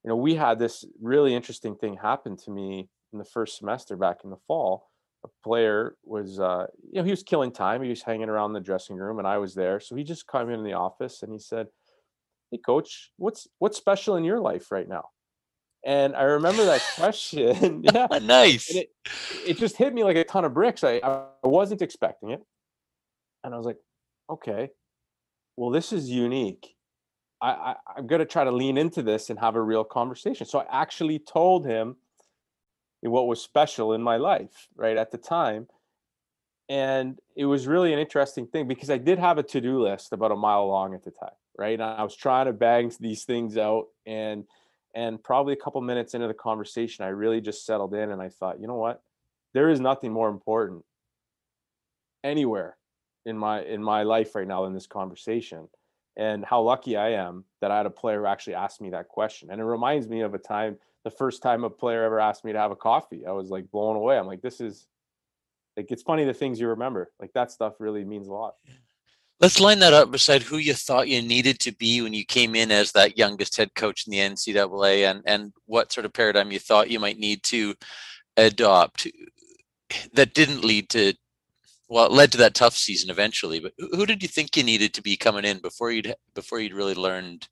you 0.02 0.08
know 0.08 0.16
we 0.16 0.34
had 0.34 0.58
this 0.58 0.86
really 1.02 1.34
interesting 1.34 1.76
thing 1.76 1.98
happen 2.00 2.34
to 2.38 2.50
me 2.50 2.88
in 3.12 3.18
the 3.18 3.26
first 3.26 3.58
semester 3.58 3.94
back 3.94 4.24
in 4.24 4.30
the 4.30 4.38
fall. 4.48 4.88
A 5.22 5.28
player 5.42 5.96
was 6.02 6.40
uh, 6.40 6.66
you 6.82 6.94
know 6.94 7.04
he 7.04 7.10
was 7.10 7.22
killing 7.22 7.52
time. 7.52 7.82
He 7.82 7.90
was 7.90 8.02
hanging 8.02 8.30
around 8.30 8.54
the 8.54 8.60
dressing 8.60 8.96
room 8.96 9.18
and 9.18 9.28
i 9.28 9.36
was 9.36 9.54
there. 9.54 9.80
So 9.80 9.96
he 9.96 10.02
just 10.02 10.26
came 10.26 10.48
in 10.48 10.64
the 10.64 10.72
office 10.72 11.22
and 11.22 11.30
he 11.30 11.38
said 11.38 11.66
hey 12.50 12.58
coach 12.64 13.10
what's 13.18 13.46
what's 13.58 13.76
special 13.76 14.16
in 14.16 14.24
your 14.24 14.40
life 14.40 14.72
right 14.72 14.88
now? 14.88 15.10
And 15.84 16.16
i 16.16 16.22
remember 16.22 16.64
that 16.64 16.82
question. 16.96 17.84
Yeah. 17.92 18.06
Nice. 18.22 18.70
It, 18.74 18.88
it 19.46 19.58
just 19.58 19.76
hit 19.76 19.92
me 19.92 20.04
like 20.04 20.16
a 20.16 20.24
ton 20.24 20.46
of 20.46 20.54
bricks. 20.54 20.82
I, 20.82 21.02
I 21.04 21.26
wasn't 21.46 21.82
expecting 21.82 22.30
it. 22.30 22.42
And 23.42 23.52
i 23.52 23.58
was 23.58 23.66
like 23.66 23.76
okay. 24.30 24.70
Well 25.56 25.70
this 25.70 25.92
is 25.92 26.10
unique. 26.10 26.74
I, 27.40 27.50
I 27.50 27.76
i'm 27.96 28.06
going 28.06 28.20
to 28.20 28.26
try 28.26 28.44
to 28.44 28.50
lean 28.50 28.78
into 28.78 29.02
this 29.02 29.30
and 29.30 29.38
have 29.38 29.56
a 29.56 29.62
real 29.62 29.84
conversation. 29.84 30.46
So 30.46 30.60
i 30.60 30.82
actually 30.82 31.18
told 31.18 31.66
him 31.66 31.96
what 33.00 33.26
was 33.26 33.42
special 33.42 33.92
in 33.92 34.02
my 34.02 34.16
life 34.16 34.68
right 34.76 34.96
at 34.96 35.10
the 35.10 35.18
time. 35.18 35.68
And 36.70 37.18
it 37.36 37.44
was 37.44 37.66
really 37.66 37.92
an 37.92 37.98
interesting 37.98 38.46
thing 38.46 38.66
because 38.66 38.90
i 38.90 38.98
did 38.98 39.18
have 39.18 39.38
a 39.38 39.42
to-do 39.42 39.82
list 39.82 40.12
about 40.12 40.32
a 40.32 40.36
mile 40.36 40.66
long 40.66 40.94
at 40.94 41.04
the 41.04 41.10
time 41.10 41.36
right? 41.56 41.74
And 41.74 41.82
i 41.82 42.02
was 42.02 42.16
trying 42.16 42.46
to 42.46 42.52
bang 42.52 42.92
these 43.00 43.24
things 43.24 43.56
out 43.56 43.86
and 44.06 44.44
and 44.94 45.22
probably 45.22 45.52
a 45.52 45.56
couple 45.56 45.80
minutes 45.80 46.14
into 46.14 46.28
the 46.28 46.34
conversation 46.34 47.04
i 47.04 47.08
really 47.08 47.40
just 47.40 47.66
settled 47.66 47.94
in 47.94 48.10
and 48.10 48.22
i 48.22 48.28
thought 48.28 48.60
you 48.60 48.66
know 48.66 48.76
what? 48.76 49.02
There 49.52 49.70
is 49.70 49.80
nothing 49.80 50.12
more 50.12 50.28
important 50.28 50.84
anywhere 52.24 52.76
in 53.26 53.36
my 53.36 53.62
in 53.62 53.82
my 53.82 54.02
life 54.02 54.34
right 54.34 54.48
now 54.48 54.64
in 54.64 54.74
this 54.74 54.86
conversation 54.86 55.68
and 56.16 56.44
how 56.44 56.60
lucky 56.60 56.96
i 56.96 57.10
am 57.10 57.44
that 57.60 57.70
i 57.70 57.76
had 57.76 57.86
a 57.86 57.90
player 57.90 58.20
who 58.20 58.26
actually 58.26 58.54
asked 58.54 58.80
me 58.80 58.90
that 58.90 59.08
question 59.08 59.50
and 59.50 59.60
it 59.60 59.64
reminds 59.64 60.08
me 60.08 60.20
of 60.20 60.34
a 60.34 60.38
time 60.38 60.76
the 61.04 61.10
first 61.10 61.42
time 61.42 61.64
a 61.64 61.70
player 61.70 62.02
ever 62.02 62.18
asked 62.18 62.44
me 62.44 62.52
to 62.52 62.58
have 62.58 62.70
a 62.70 62.76
coffee. 62.76 63.26
I 63.26 63.32
was 63.32 63.50
like 63.50 63.70
blown 63.70 63.96
away. 63.96 64.18
I'm 64.18 64.26
like, 64.26 64.42
this 64.42 64.60
is 64.60 64.86
like 65.76 65.90
it's 65.90 66.02
funny 66.02 66.24
the 66.24 66.34
things 66.34 66.58
you 66.58 66.68
remember. 66.68 67.12
Like 67.20 67.32
that 67.34 67.52
stuff 67.52 67.74
really 67.78 68.04
means 68.04 68.26
a 68.26 68.32
lot. 68.32 68.54
Let's 69.40 69.60
line 69.60 69.80
that 69.80 69.92
up 69.92 70.10
beside 70.10 70.42
who 70.42 70.56
you 70.56 70.74
thought 70.74 71.08
you 71.08 71.20
needed 71.20 71.58
to 71.60 71.72
be 71.72 72.00
when 72.00 72.14
you 72.14 72.24
came 72.24 72.54
in 72.54 72.70
as 72.70 72.92
that 72.92 73.18
youngest 73.18 73.56
head 73.56 73.74
coach 73.74 74.06
in 74.06 74.12
the 74.12 74.18
NCAA, 74.18 75.10
and 75.10 75.22
and 75.26 75.52
what 75.66 75.92
sort 75.92 76.06
of 76.06 76.12
paradigm 76.12 76.50
you 76.50 76.58
thought 76.58 76.90
you 76.90 77.00
might 77.00 77.18
need 77.18 77.42
to 77.44 77.74
adopt 78.36 79.06
that 80.14 80.34
didn't 80.34 80.64
lead 80.64 80.88
to 80.88 81.12
well, 81.94 82.06
it 82.06 82.12
led 82.12 82.32
to 82.32 82.38
that 82.38 82.54
tough 82.54 82.76
season 82.76 83.08
eventually. 83.08 83.60
But 83.60 83.72
who 83.78 84.04
did 84.04 84.20
you 84.20 84.28
think 84.28 84.56
you 84.56 84.64
needed 84.64 84.94
to 84.94 85.02
be 85.02 85.16
coming 85.16 85.44
in 85.44 85.60
before 85.60 85.92
you'd 85.92 86.12
before 86.34 86.58
you'd 86.58 86.74
really 86.74 86.96
learned 86.96 87.46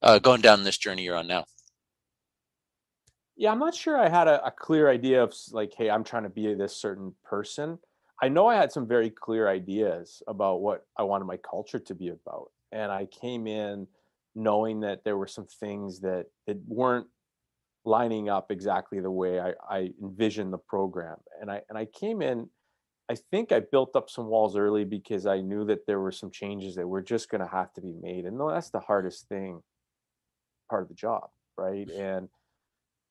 uh, 0.00 0.18
going 0.18 0.40
down 0.40 0.64
this 0.64 0.78
journey 0.78 1.02
you're 1.02 1.14
on 1.14 1.26
now? 1.26 1.44
Yeah, 3.36 3.52
I'm 3.52 3.58
not 3.58 3.74
sure 3.74 3.98
I 3.98 4.08
had 4.08 4.28
a, 4.28 4.46
a, 4.46 4.50
clear 4.50 4.88
idea 4.88 5.22
of 5.22 5.34
like, 5.50 5.74
hey, 5.76 5.90
I'm 5.90 6.04
trying 6.04 6.22
to 6.22 6.30
be 6.30 6.54
this 6.54 6.74
certain 6.74 7.14
person. 7.22 7.78
I 8.22 8.30
know 8.30 8.46
I 8.46 8.54
had 8.54 8.72
some 8.72 8.88
very 8.88 9.10
clear 9.10 9.46
ideas 9.46 10.22
about 10.26 10.62
what 10.62 10.86
I 10.96 11.02
wanted 11.02 11.26
my 11.26 11.36
culture 11.36 11.78
to 11.78 11.94
be 11.94 12.08
about. 12.08 12.50
And 12.72 12.90
I 12.90 13.04
came 13.04 13.46
in 13.46 13.88
knowing 14.34 14.80
that 14.80 15.04
there 15.04 15.18
were 15.18 15.26
some 15.26 15.48
things 15.60 16.00
that, 16.00 16.28
that 16.46 16.56
weren't 16.66 17.08
lining 17.84 18.30
up 18.30 18.50
exactly 18.50 19.00
the 19.00 19.10
way 19.10 19.38
I, 19.38 19.52
I 19.68 19.90
envisioned 20.02 20.50
the 20.50 20.58
program. 20.58 21.18
And 21.42 21.50
I 21.50 21.60
and 21.68 21.76
I 21.76 21.84
came 21.84 22.22
in, 22.22 22.48
I 23.08 23.14
think 23.30 23.52
I 23.52 23.60
built 23.60 23.94
up 23.94 24.10
some 24.10 24.26
walls 24.26 24.56
early 24.56 24.84
because 24.84 25.26
I 25.26 25.40
knew 25.40 25.64
that 25.66 25.86
there 25.86 26.00
were 26.00 26.12
some 26.12 26.30
changes 26.30 26.74
that 26.74 26.88
were 26.88 27.02
just 27.02 27.30
going 27.30 27.40
to 27.40 27.46
have 27.46 27.72
to 27.74 27.80
be 27.80 27.92
made. 27.92 28.24
And 28.24 28.40
that's 28.40 28.70
the 28.70 28.80
hardest 28.80 29.28
thing, 29.28 29.62
part 30.68 30.82
of 30.82 30.88
the 30.88 30.94
job, 30.94 31.28
right? 31.56 31.88
And 31.90 32.28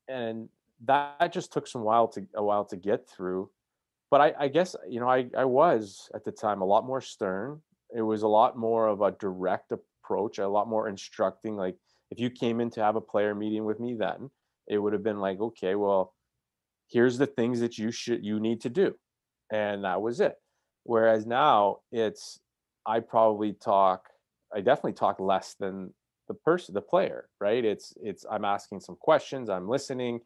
and 0.07 0.49
that 0.85 1.31
just 1.31 1.53
took 1.53 1.67
some 1.67 1.83
while 1.83 2.07
to 2.09 2.27
a 2.35 2.43
while 2.43 2.65
to 2.65 2.75
get 2.75 3.09
through. 3.09 3.49
But 4.11 4.21
I, 4.21 4.33
I 4.39 4.47
guess 4.49 4.75
you 4.87 4.99
know 4.99 5.09
I 5.09 5.27
I 5.35 5.45
was 5.45 6.09
at 6.13 6.25
the 6.25 6.31
time 6.31 6.61
a 6.61 6.65
lot 6.65 6.85
more 6.85 7.01
stern. 7.01 7.61
It 7.95 8.01
was 8.01 8.23
a 8.23 8.27
lot 8.27 8.57
more 8.57 8.87
of 8.87 9.01
a 9.01 9.11
direct 9.11 9.71
approach, 9.71 10.39
a 10.39 10.47
lot 10.47 10.67
more 10.67 10.89
instructing. 10.89 11.55
Like 11.55 11.77
if 12.11 12.19
you 12.19 12.29
came 12.29 12.59
in 12.59 12.69
to 12.71 12.83
have 12.83 12.97
a 12.97 13.01
player 13.01 13.33
meeting 13.33 13.63
with 13.63 13.79
me 13.79 13.93
then, 13.93 14.29
it 14.67 14.77
would 14.77 14.93
have 14.93 15.03
been 15.03 15.19
like, 15.19 15.39
okay, 15.39 15.75
well, 15.75 16.13
here's 16.89 17.17
the 17.17 17.27
things 17.27 17.61
that 17.61 17.77
you 17.77 17.91
should 17.91 18.23
you 18.23 18.39
need 18.39 18.61
to 18.61 18.69
do. 18.69 18.95
And 19.51 19.83
that 19.83 20.01
was 20.01 20.19
it. 20.19 20.35
Whereas 20.83 21.25
now 21.25 21.79
it's 21.91 22.39
I 22.85 22.99
probably 22.99 23.53
talk, 23.53 24.09
I 24.53 24.61
definitely 24.61 24.93
talk 24.93 25.19
less 25.19 25.55
than 25.59 25.93
the 26.27 26.33
person, 26.33 26.73
the 26.73 26.81
player, 26.81 27.29
right? 27.39 27.63
It's 27.63 27.93
it's 28.01 28.25
I'm 28.29 28.45
asking 28.45 28.79
some 28.81 28.95
questions, 28.95 29.49
I'm 29.49 29.67
listening, 29.67 30.21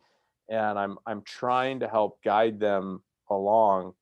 and 0.50 0.78
I'm 0.78 0.98
I'm 1.06 1.22
trying 1.24 1.80
to 1.82 1.88
help 1.88 2.22
guide 2.24 2.60
them 2.60 3.04
along 3.30 3.94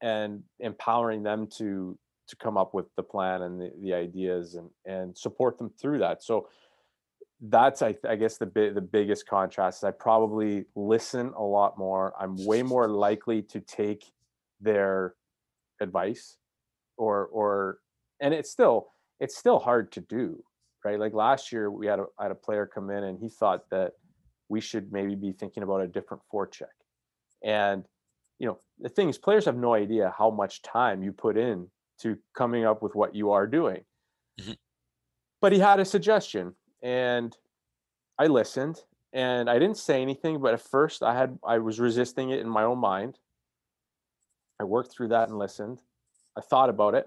and 0.00 0.42
empowering 0.60 1.22
them 1.22 1.46
to 1.58 1.98
to 2.26 2.36
come 2.36 2.56
up 2.56 2.72
with 2.74 2.86
the 2.96 3.02
plan 3.02 3.42
and 3.42 3.60
the, 3.60 3.72
the 3.80 3.94
ideas 3.94 4.54
and 4.54 4.70
and 4.86 5.16
support 5.16 5.58
them 5.58 5.70
through 5.80 5.98
that. 5.98 6.22
So 6.22 6.48
that's 7.40 7.82
I, 7.82 7.96
I 8.08 8.16
guess 8.16 8.38
the 8.38 8.46
big 8.46 8.74
the 8.74 8.80
biggest 8.80 9.26
contrast 9.26 9.80
is 9.80 9.84
I 9.84 9.90
probably 9.90 10.66
listen 10.74 11.32
a 11.36 11.42
lot 11.42 11.78
more. 11.78 12.14
I'm 12.18 12.36
way 12.44 12.62
more 12.62 12.88
likely 12.88 13.42
to 13.42 13.60
take 13.60 14.04
their 14.64 15.14
advice 15.80 16.38
or 16.96 17.26
or 17.26 17.78
and 18.20 18.34
it's 18.34 18.50
still 18.50 18.88
it's 19.20 19.36
still 19.36 19.58
hard 19.58 19.92
to 19.92 20.00
do, 20.00 20.42
right? 20.84 20.98
Like 20.98 21.14
last 21.14 21.52
year 21.52 21.70
we 21.70 21.86
had 21.86 21.98
a 21.98 22.06
had 22.20 22.30
a 22.30 22.36
player 22.36 22.66
come 22.66 22.90
in 22.90 23.04
and 23.04 23.18
he 23.18 23.28
thought 23.28 23.70
that 23.70 23.92
we 24.48 24.60
should 24.60 24.92
maybe 24.92 25.14
be 25.14 25.32
thinking 25.32 25.62
about 25.62 25.80
a 25.80 25.88
different 25.88 26.22
forecheck. 26.32 26.74
And 27.42 27.84
you 28.38 28.46
know, 28.46 28.58
the 28.80 28.88
things 28.88 29.18
players 29.18 29.44
have 29.44 29.56
no 29.56 29.74
idea 29.74 30.14
how 30.16 30.30
much 30.30 30.62
time 30.62 31.02
you 31.02 31.12
put 31.12 31.36
in 31.36 31.68
to 32.00 32.16
coming 32.36 32.64
up 32.64 32.82
with 32.82 32.94
what 32.94 33.14
you 33.14 33.30
are 33.30 33.46
doing. 33.46 33.84
Mm-hmm. 34.40 34.52
But 35.40 35.52
he 35.52 35.58
had 35.58 35.80
a 35.80 35.84
suggestion 35.84 36.54
and 36.82 37.36
I 38.18 38.26
listened 38.26 38.80
and 39.12 39.48
I 39.48 39.58
didn't 39.58 39.78
say 39.78 40.02
anything, 40.02 40.40
but 40.40 40.54
at 40.54 40.60
first 40.60 41.02
I 41.02 41.14
had 41.14 41.38
I 41.46 41.58
was 41.58 41.78
resisting 41.78 42.30
it 42.30 42.40
in 42.40 42.48
my 42.48 42.64
own 42.64 42.78
mind. 42.78 43.18
I 44.64 44.66
worked 44.66 44.92
through 44.92 45.08
that 45.08 45.28
and 45.28 45.38
listened. 45.38 45.82
I 46.38 46.40
thought 46.40 46.70
about 46.70 46.94
it. 46.94 47.06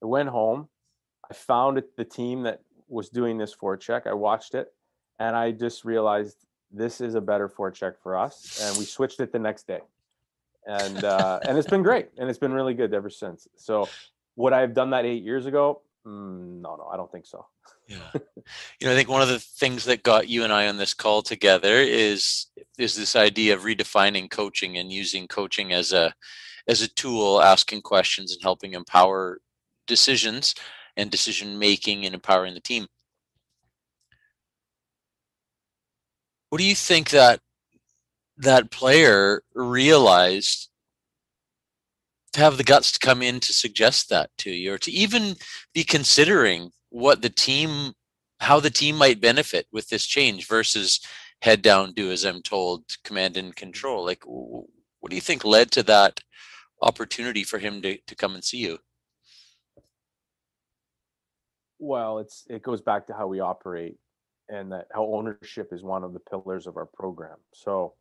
I 0.00 0.06
went 0.06 0.28
home. 0.28 0.68
I 1.28 1.34
found 1.34 1.76
it, 1.76 1.96
the 1.96 2.04
team 2.04 2.44
that 2.44 2.60
was 2.86 3.08
doing 3.08 3.36
this 3.36 3.52
forecheck. 3.52 4.06
I 4.06 4.12
watched 4.12 4.54
it 4.54 4.72
and 5.18 5.34
I 5.34 5.50
just 5.50 5.84
realized 5.84 6.36
this 6.70 7.00
is 7.00 7.16
a 7.16 7.20
better 7.20 7.48
forecheck 7.48 7.94
for 8.00 8.16
us. 8.16 8.60
And 8.62 8.78
we 8.78 8.84
switched 8.84 9.18
it 9.18 9.32
the 9.32 9.40
next 9.40 9.66
day. 9.66 9.80
And 10.68 11.02
uh, 11.02 11.40
and 11.48 11.58
it's 11.58 11.68
been 11.68 11.82
great. 11.82 12.10
And 12.16 12.30
it's 12.30 12.38
been 12.38 12.52
really 12.52 12.74
good 12.74 12.94
ever 12.94 13.10
since. 13.10 13.48
So 13.56 13.88
would 14.36 14.52
I 14.52 14.60
have 14.60 14.72
done 14.72 14.90
that 14.90 15.04
eight 15.04 15.24
years 15.24 15.46
ago? 15.46 15.82
Mm, 16.06 16.60
no, 16.60 16.76
no, 16.76 16.88
I 16.92 16.96
don't 16.96 17.10
think 17.10 17.26
so. 17.26 17.44
yeah, 17.88 17.96
you 18.14 18.86
know, 18.86 18.92
I 18.92 18.94
think 18.94 19.08
one 19.08 19.22
of 19.22 19.28
the 19.28 19.40
things 19.40 19.84
that 19.86 20.04
got 20.04 20.28
you 20.28 20.44
and 20.44 20.52
I 20.52 20.68
on 20.68 20.76
this 20.76 20.94
call 20.94 21.22
together 21.22 21.74
is 21.74 22.46
is 22.78 22.94
this 22.94 23.16
idea 23.16 23.54
of 23.54 23.62
redefining 23.62 24.30
coaching 24.30 24.76
and 24.76 24.92
using 24.92 25.26
coaching 25.26 25.72
as 25.72 25.92
a 25.92 26.14
as 26.66 26.82
a 26.82 26.88
tool, 26.88 27.42
asking 27.42 27.82
questions 27.82 28.32
and 28.32 28.42
helping 28.42 28.74
empower 28.74 29.40
decisions 29.86 30.54
and 30.96 31.10
decision 31.10 31.58
making 31.58 32.06
and 32.06 32.14
empowering 32.14 32.54
the 32.54 32.60
team. 32.60 32.86
What 36.50 36.58
do 36.58 36.64
you 36.64 36.74
think 36.74 37.10
that 37.10 37.40
that 38.36 38.70
player 38.70 39.42
realized 39.54 40.70
to 42.32 42.40
have 42.40 42.56
the 42.56 42.64
guts 42.64 42.92
to 42.92 42.98
come 42.98 43.22
in 43.22 43.40
to 43.40 43.52
suggest 43.52 44.08
that 44.08 44.30
to 44.38 44.50
you 44.50 44.74
or 44.74 44.78
to 44.78 44.90
even 44.90 45.36
be 45.72 45.84
considering 45.84 46.70
what 46.90 47.22
the 47.22 47.30
team 47.30 47.92
how 48.40 48.58
the 48.60 48.70
team 48.70 48.96
might 48.96 49.20
benefit 49.20 49.66
with 49.72 49.88
this 49.88 50.04
change 50.04 50.48
versus 50.48 51.00
head 51.42 51.62
down 51.62 51.92
do 51.92 52.10
as 52.10 52.24
i'm 52.24 52.42
told 52.42 52.84
command 53.04 53.36
and 53.36 53.54
control 53.54 54.04
like 54.04 54.22
what 54.26 55.10
do 55.10 55.14
you 55.14 55.22
think 55.22 55.44
led 55.44 55.70
to 55.70 55.82
that 55.82 56.18
opportunity 56.84 57.44
for 57.44 57.58
him 57.58 57.82
to, 57.82 57.98
to 58.06 58.14
come 58.14 58.34
and 58.34 58.44
see 58.44 58.58
you 58.58 58.78
well 61.78 62.18
it's 62.18 62.44
it 62.48 62.62
goes 62.62 62.80
back 62.80 63.06
to 63.06 63.14
how 63.14 63.26
we 63.26 63.40
operate 63.40 63.96
and 64.48 64.70
that 64.70 64.86
how 64.94 65.04
ownership 65.06 65.72
is 65.72 65.82
one 65.82 66.04
of 66.04 66.12
the 66.12 66.20
pillars 66.20 66.66
of 66.66 66.76
our 66.76 66.86
program 66.86 67.36
so 67.52 67.94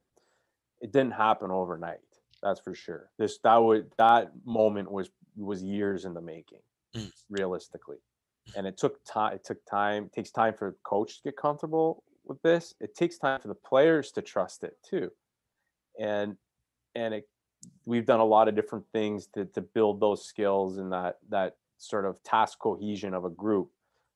it 0.81 0.91
didn't 0.91 1.13
happen 1.13 1.49
overnight 1.49 1.99
that's 2.43 2.59
for 2.59 2.75
sure. 2.75 3.09
This 3.17 3.39
that 3.43 3.57
would 3.57 3.91
that 3.97 4.31
moment 4.45 4.91
was 4.91 5.09
was 5.35 5.63
years 5.63 6.05
in 6.05 6.13
the 6.13 6.21
making, 6.21 6.59
mm. 6.95 7.09
realistically, 7.29 7.97
and 8.55 8.67
it 8.67 8.77
took 8.77 9.03
time. 9.05 9.33
It 9.33 9.45
took 9.45 9.65
time. 9.65 10.05
It 10.05 10.13
takes 10.13 10.31
time 10.31 10.53
for 10.53 10.71
the 10.71 10.77
coach 10.83 11.17
to 11.17 11.29
get 11.29 11.37
comfortable 11.37 12.03
with 12.25 12.41
this. 12.41 12.75
It 12.81 12.95
takes 12.95 13.17
time 13.17 13.39
for 13.39 13.47
the 13.47 13.55
players 13.55 14.11
to 14.11 14.21
trust 14.21 14.63
it 14.65 14.73
too, 14.87 15.09
and 15.99 16.35
and 16.95 17.13
it 17.13 17.27
we've 17.85 18.05
done 18.05 18.19
a 18.19 18.25
lot 18.25 18.47
of 18.47 18.55
different 18.55 18.85
things 18.91 19.27
to 19.35 19.45
to 19.45 19.61
build 19.61 19.99
those 19.99 20.25
skills 20.25 20.77
and 20.77 20.91
that 20.91 21.17
that 21.29 21.57
sort 21.77 22.05
of 22.05 22.21
task 22.23 22.59
cohesion 22.59 23.13
of 23.13 23.25
a 23.25 23.29
group. 23.29 23.69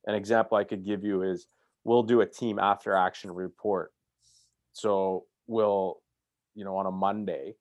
An 0.05 0.15
example 0.15 0.57
I 0.57 0.63
could 0.63 0.85
give 0.85 1.03
you 1.03 1.23
is 1.23 1.47
we'll 1.83 2.03
do 2.03 2.21
a 2.21 2.25
team 2.25 2.59
after 2.59 2.93
action 2.93 3.31
report. 3.31 3.91
So 4.71 5.25
we'll, 5.47 5.97
you 6.55 6.63
know, 6.63 6.77
on 6.77 6.85
a 6.85 6.91
Monday, 6.91 7.55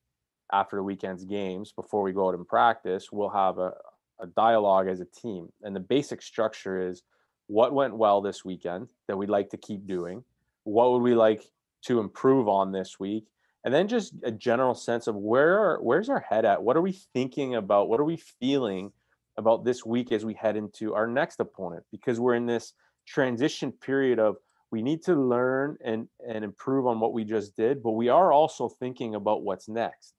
after 0.52 0.76
the 0.76 0.82
weekend's 0.82 1.24
games 1.24 1.72
before 1.72 2.02
we 2.02 2.12
go 2.12 2.28
out 2.28 2.34
and 2.34 2.46
practice 2.46 3.10
we'll 3.10 3.28
have 3.28 3.58
a, 3.58 3.72
a 4.20 4.26
dialogue 4.28 4.88
as 4.88 5.00
a 5.00 5.04
team 5.06 5.48
and 5.62 5.74
the 5.74 5.80
basic 5.80 6.22
structure 6.22 6.88
is 6.88 7.02
what 7.48 7.74
went 7.74 7.96
well 7.96 8.20
this 8.20 8.44
weekend 8.44 8.88
that 9.08 9.16
we'd 9.16 9.28
like 9.28 9.50
to 9.50 9.56
keep 9.56 9.86
doing 9.86 10.22
what 10.64 10.90
would 10.92 11.02
we 11.02 11.14
like 11.14 11.44
to 11.82 12.00
improve 12.00 12.48
on 12.48 12.72
this 12.72 12.98
week 12.98 13.24
and 13.66 13.75
then 13.75 13.88
just 13.88 14.14
a 14.23 14.30
general 14.30 14.75
sense 14.75 15.08
of 15.08 15.16
where 15.16 15.58
are, 15.58 15.82
where's 15.82 16.08
our 16.08 16.20
head 16.20 16.44
at? 16.44 16.62
What 16.62 16.76
are 16.76 16.80
we 16.80 16.92
thinking 17.12 17.56
about? 17.56 17.88
What 17.88 17.99
are 17.99 18.04
we 18.04 18.16
feeling 18.16 18.92
about 19.37 19.64
this 19.64 19.85
week 19.85 20.12
as 20.12 20.25
we 20.25 20.35
head 20.35 20.56
into 20.56 20.94
our 20.94 21.08
next 21.08 21.40
opponent? 21.40 21.82
Because 21.90 22.20
we're 22.20 22.37
in 22.37 22.46
this 22.46 22.75
transition 23.08 23.73
period 23.73 24.20
of 24.20 24.37
we 24.70 24.82
need 24.82 25.02
to 25.02 25.16
learn 25.16 25.76
and 25.85 26.06
and 26.28 26.44
improve 26.44 26.87
on 26.87 27.00
what 27.00 27.12
we 27.12 27.23
just 27.23 27.56
did 27.56 27.80
but 27.82 27.92
we 27.92 28.08
are 28.08 28.32
also 28.32 28.68
thinking 28.68 29.16
about 29.16 29.42
what's 29.42 29.68
next. 29.68 30.14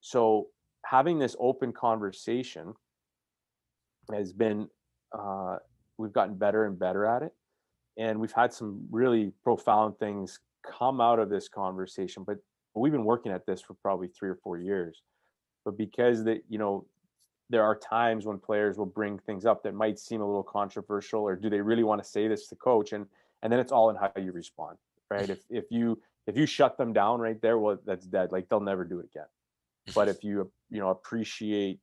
So 0.00 0.48
having 0.84 1.20
this 1.20 1.36
open 1.38 1.72
conversation 1.72 2.74
has 4.12 4.32
been 4.32 4.68
uh, 5.16 5.58
we've 5.98 6.12
gotten 6.12 6.34
better 6.34 6.64
and 6.64 6.76
better 6.76 7.06
at 7.06 7.22
it. 7.22 7.32
And 7.96 8.18
we've 8.18 8.32
had 8.32 8.52
some 8.52 8.88
really 8.90 9.32
profound 9.44 9.98
things 10.00 10.40
come 10.78 11.00
out 11.00 11.18
of 11.18 11.28
this 11.28 11.48
conversation 11.48 12.24
but 12.24 12.38
we've 12.74 12.92
been 12.92 13.04
working 13.04 13.32
at 13.32 13.46
this 13.46 13.60
for 13.60 13.74
probably 13.74 14.08
three 14.08 14.28
or 14.28 14.36
four 14.36 14.58
years. 14.58 15.02
But 15.64 15.76
because 15.78 16.24
that 16.24 16.42
you 16.48 16.58
know 16.58 16.86
there 17.50 17.62
are 17.62 17.76
times 17.76 18.26
when 18.26 18.38
players 18.38 18.78
will 18.78 18.86
bring 18.86 19.18
things 19.18 19.44
up 19.44 19.62
that 19.62 19.74
might 19.74 19.98
seem 19.98 20.20
a 20.20 20.26
little 20.26 20.42
controversial 20.42 21.22
or 21.22 21.36
do 21.36 21.50
they 21.50 21.60
really 21.60 21.84
want 21.84 22.02
to 22.02 22.08
say 22.08 22.28
this 22.28 22.48
to 22.48 22.56
coach? 22.56 22.92
And 22.92 23.06
and 23.42 23.52
then 23.52 23.60
it's 23.60 23.72
all 23.72 23.90
in 23.90 23.96
how 23.96 24.10
you 24.16 24.32
respond 24.32 24.76
right? 25.10 25.30
If 25.30 25.40
if 25.50 25.64
you 25.70 26.00
if 26.26 26.36
you 26.36 26.46
shut 26.46 26.78
them 26.78 26.92
down 26.92 27.20
right 27.20 27.40
there 27.40 27.58
well 27.58 27.78
that's 27.84 28.06
dead. 28.06 28.32
Like 28.32 28.48
they'll 28.48 28.60
never 28.60 28.84
do 28.84 29.00
it 29.00 29.06
again. 29.06 29.28
But 29.94 30.08
if 30.08 30.24
you 30.24 30.50
you 30.70 30.80
know 30.80 30.90
appreciate 30.90 31.80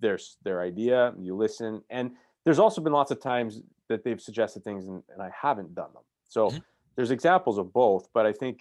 their 0.00 0.18
their 0.42 0.60
idea 0.60 1.14
you 1.18 1.36
listen. 1.36 1.82
And 1.90 2.12
there's 2.44 2.58
also 2.58 2.80
been 2.80 2.92
lots 2.92 3.10
of 3.10 3.20
times 3.20 3.62
that 3.88 4.04
they've 4.04 4.20
suggested 4.20 4.64
things 4.64 4.86
and, 4.88 5.02
and 5.12 5.22
i 5.22 5.30
haven't 5.30 5.74
done 5.74 5.92
them. 5.92 6.02
So 6.28 6.48
mm-hmm. 6.48 6.58
There's 6.96 7.10
examples 7.10 7.58
of 7.58 7.72
both 7.72 8.08
but 8.14 8.26
i 8.26 8.32
think 8.32 8.60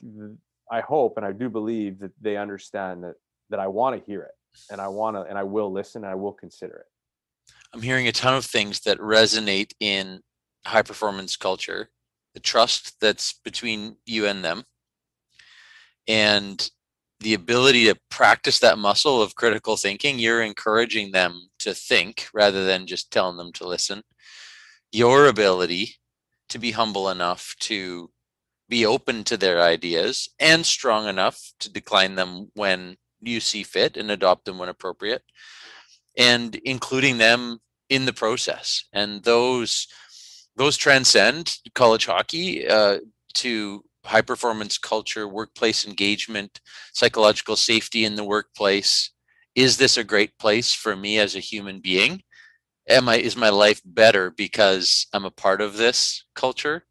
i 0.72 0.82
hope 0.82 1.18
and 1.18 1.26
i 1.26 1.32
do 1.32 1.50
believe 1.50 2.00
that 2.00 2.12
they 2.22 2.38
understand 2.38 3.04
that 3.04 3.16
that 3.50 3.60
i 3.60 3.68
want 3.68 3.98
to 3.98 4.06
hear 4.06 4.22
it 4.22 4.32
and 4.72 4.80
i 4.80 4.88
want 4.88 5.16
to 5.16 5.22
and 5.24 5.38
i 5.38 5.44
will 5.44 5.72
listen 5.72 6.04
and 6.04 6.12
i 6.12 6.16
will 6.16 6.34
consider 6.34 6.76
it 6.76 6.86
i'm 7.74 7.82
hearing 7.82 8.08
a 8.08 8.12
ton 8.12 8.36
of 8.36 8.46
things 8.46 8.82
that 8.82 8.98
resonate 9.00 9.72
in 9.80 10.20
high 10.66 10.82
performance 10.82 11.36
culture 11.36 11.90
the 12.34 12.40
trust 12.40 12.96
that's 13.00 13.40
between 13.44 13.96
you 14.06 14.26
and 14.26 14.44
them 14.44 14.64
and 16.08 16.70
the 17.20 17.34
ability 17.34 17.86
to 17.86 17.98
practice 18.10 18.60
that 18.60 18.78
muscle 18.78 19.22
of 19.22 19.36
critical 19.36 19.78
thinking, 19.78 20.20
you're 20.20 20.44
encouraging 20.44 21.12
them 21.12 21.48
to 21.60 21.74
think 21.74 22.28
rather 22.34 22.66
than 22.66 22.88
just 22.88 23.12
telling 23.12 23.38
them 23.38 23.52
to 23.54 23.68
listen. 23.68 24.04
Your 24.92 25.28
ability 25.28 25.96
to 26.50 26.60
be 26.60 26.72
humble 26.72 27.10
enough 27.10 27.56
to 27.62 28.12
be 28.68 28.86
open 28.86 29.24
to 29.26 29.38
their 29.38 29.62
ideas 29.62 30.30
and 30.40 30.66
strong 30.66 31.08
enough 31.08 31.54
to 31.60 31.72
decline 31.72 32.16
them 32.16 32.50
when 32.56 32.98
you 33.22 33.40
see 33.40 33.64
fit 33.64 33.98
and 33.98 34.12
adopt 34.12 34.46
them 34.46 34.58
when 34.58 34.70
appropriate 34.70 35.24
and 36.18 36.56
including 36.64 37.18
them 37.18 37.60
in 37.90 38.06
the 38.06 38.14
process. 38.14 38.86
And 38.94 39.24
those 39.24 39.88
those 40.56 40.78
transcend 40.78 41.58
college 41.74 42.06
hockey 42.06 42.68
uh, 42.68 43.00
to 43.36 43.84
high 44.06 44.22
performance 44.22 44.78
culture 44.78 45.28
workplace 45.28 45.86
engagement 45.86 46.62
psychological 46.94 47.56
safety 47.56 48.06
in 48.06 48.16
the 48.16 48.24
workplace. 48.24 49.12
Is 49.56 49.78
this 49.78 49.98
a 49.98 50.04
great 50.04 50.38
place 50.38 50.74
for 50.74 50.96
me 50.96 51.20
as 51.20 51.36
a 51.36 51.40
human 51.40 51.80
being? 51.82 52.24
Am 52.88 53.10
i 53.10 53.18
is 53.18 53.36
my 53.36 53.50
life 53.50 53.82
better 53.84 54.32
because 54.32 55.08
i'm 55.12 55.26
a 55.26 55.32
part 55.32 55.60
of 55.60 55.78
this 55.78 56.24
culture 56.36 56.84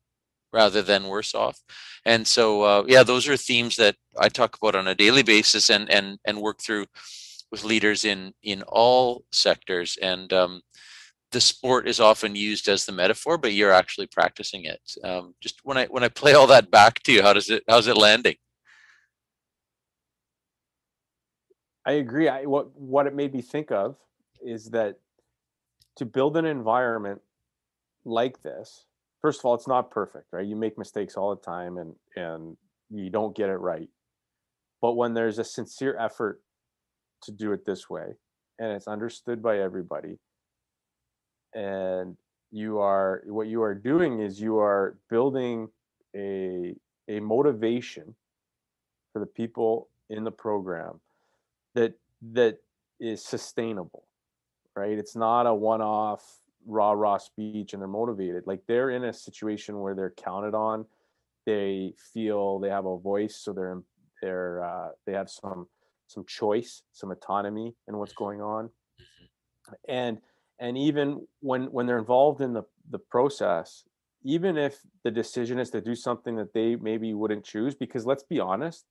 rather 0.54 0.82
than 0.82 1.08
worse 1.08 1.34
off. 1.34 1.58
And 2.06 2.26
so 2.26 2.62
uh, 2.62 2.84
yeah 2.86 3.02
those 3.02 3.28
are 3.28 3.36
themes 3.36 3.76
that 3.76 3.96
i 4.18 4.28
talk 4.28 4.56
about 4.56 4.76
on 4.76 4.88
a 4.88 4.94
daily 4.94 5.22
basis 5.22 5.70
and 5.70 5.90
and 5.90 6.18
and 6.24 6.40
work 6.40 6.58
through 6.62 6.86
with 7.50 7.64
leaders 7.64 8.04
in 8.04 8.32
in 8.42 8.62
all 8.62 9.24
sectors. 9.32 9.98
And 10.00 10.32
um, 10.32 10.62
the 11.32 11.40
sport 11.40 11.88
is 11.88 12.00
often 12.00 12.36
used 12.36 12.68
as 12.68 12.86
the 12.86 12.92
metaphor 12.92 13.36
but 13.38 13.52
you're 13.52 13.78
actually 13.82 14.06
practicing 14.06 14.64
it. 14.64 14.82
Um, 15.02 15.34
just 15.40 15.60
when 15.64 15.76
i 15.76 15.86
when 15.86 16.04
i 16.04 16.08
play 16.08 16.34
all 16.34 16.46
that 16.48 16.70
back 16.70 17.02
to 17.04 17.12
you 17.12 17.22
how 17.22 17.32
does 17.32 17.50
it 17.50 17.62
how's 17.68 17.88
it 17.88 17.96
landing? 17.96 18.36
I 21.86 21.92
agree. 21.92 22.28
I, 22.28 22.46
what 22.46 22.74
what 22.78 23.06
it 23.06 23.14
made 23.14 23.34
me 23.34 23.42
think 23.42 23.70
of 23.70 23.96
is 24.42 24.70
that 24.70 24.98
to 25.96 26.04
build 26.04 26.36
an 26.36 26.44
environment 26.44 27.20
like 28.04 28.42
this 28.42 28.86
first 29.24 29.40
of 29.40 29.46
all, 29.46 29.54
it's 29.54 29.66
not 29.66 29.90
perfect, 29.90 30.26
right? 30.32 30.44
You 30.44 30.54
make 30.54 30.76
mistakes 30.76 31.16
all 31.16 31.34
the 31.34 31.40
time 31.40 31.78
and 31.78 31.94
and 32.14 32.58
you 32.90 33.08
don't 33.08 33.34
get 33.34 33.48
it 33.48 33.56
right. 33.56 33.88
But 34.82 34.96
when 34.96 35.14
there's 35.14 35.38
a 35.38 35.44
sincere 35.44 35.96
effort 35.98 36.42
to 37.22 37.32
do 37.32 37.52
it 37.52 37.64
this 37.64 37.88
way 37.88 38.16
and 38.58 38.70
it's 38.70 38.86
understood 38.86 39.42
by 39.42 39.60
everybody 39.60 40.18
and 41.54 42.18
you 42.50 42.80
are 42.80 43.22
what 43.24 43.46
you 43.46 43.62
are 43.62 43.74
doing 43.74 44.20
is 44.20 44.38
you 44.38 44.58
are 44.58 44.98
building 45.08 45.68
a 46.14 46.74
a 47.08 47.18
motivation 47.20 48.14
for 49.10 49.20
the 49.20 49.26
people 49.40 49.88
in 50.10 50.22
the 50.22 50.30
program 50.30 51.00
that 51.74 51.94
that 52.20 52.58
is 53.00 53.24
sustainable 53.24 54.04
right 54.76 54.98
it's 54.98 55.16
not 55.16 55.46
a 55.46 55.54
one-off 55.54 56.43
rah 56.66 56.92
rah 56.92 57.18
speech 57.18 57.72
and 57.72 57.82
they're 57.82 57.88
motivated. 57.88 58.44
Like 58.46 58.60
they're 58.66 58.90
in 58.90 59.04
a 59.04 59.12
situation 59.12 59.80
where 59.80 59.94
they're 59.94 60.14
counted 60.16 60.54
on. 60.54 60.86
They 61.46 61.94
feel 62.12 62.58
they 62.58 62.70
have 62.70 62.86
a 62.86 62.98
voice 62.98 63.36
so 63.36 63.52
they're 63.52 63.82
they're 64.22 64.64
uh, 64.64 64.88
they 65.06 65.12
have 65.12 65.30
some 65.30 65.66
some 66.06 66.24
choice 66.26 66.82
some 66.92 67.10
autonomy 67.10 67.74
in 67.88 67.96
what's 67.96 68.14
going 68.14 68.40
on. 68.40 68.70
And 69.88 70.18
and 70.58 70.78
even 70.78 71.26
when 71.40 71.64
when 71.64 71.86
they're 71.86 71.98
involved 71.98 72.40
in 72.40 72.52
the 72.52 72.62
the 72.90 72.98
process 72.98 73.84
even 74.26 74.56
if 74.56 74.80
the 75.04 75.10
decision 75.10 75.58
is 75.58 75.68
to 75.70 75.80
do 75.82 75.94
something 75.94 76.36
that 76.36 76.54
they 76.54 76.76
maybe 76.76 77.12
wouldn't 77.12 77.44
choose 77.44 77.74
because 77.74 78.06
let's 78.06 78.22
be 78.22 78.40
honest 78.40 78.84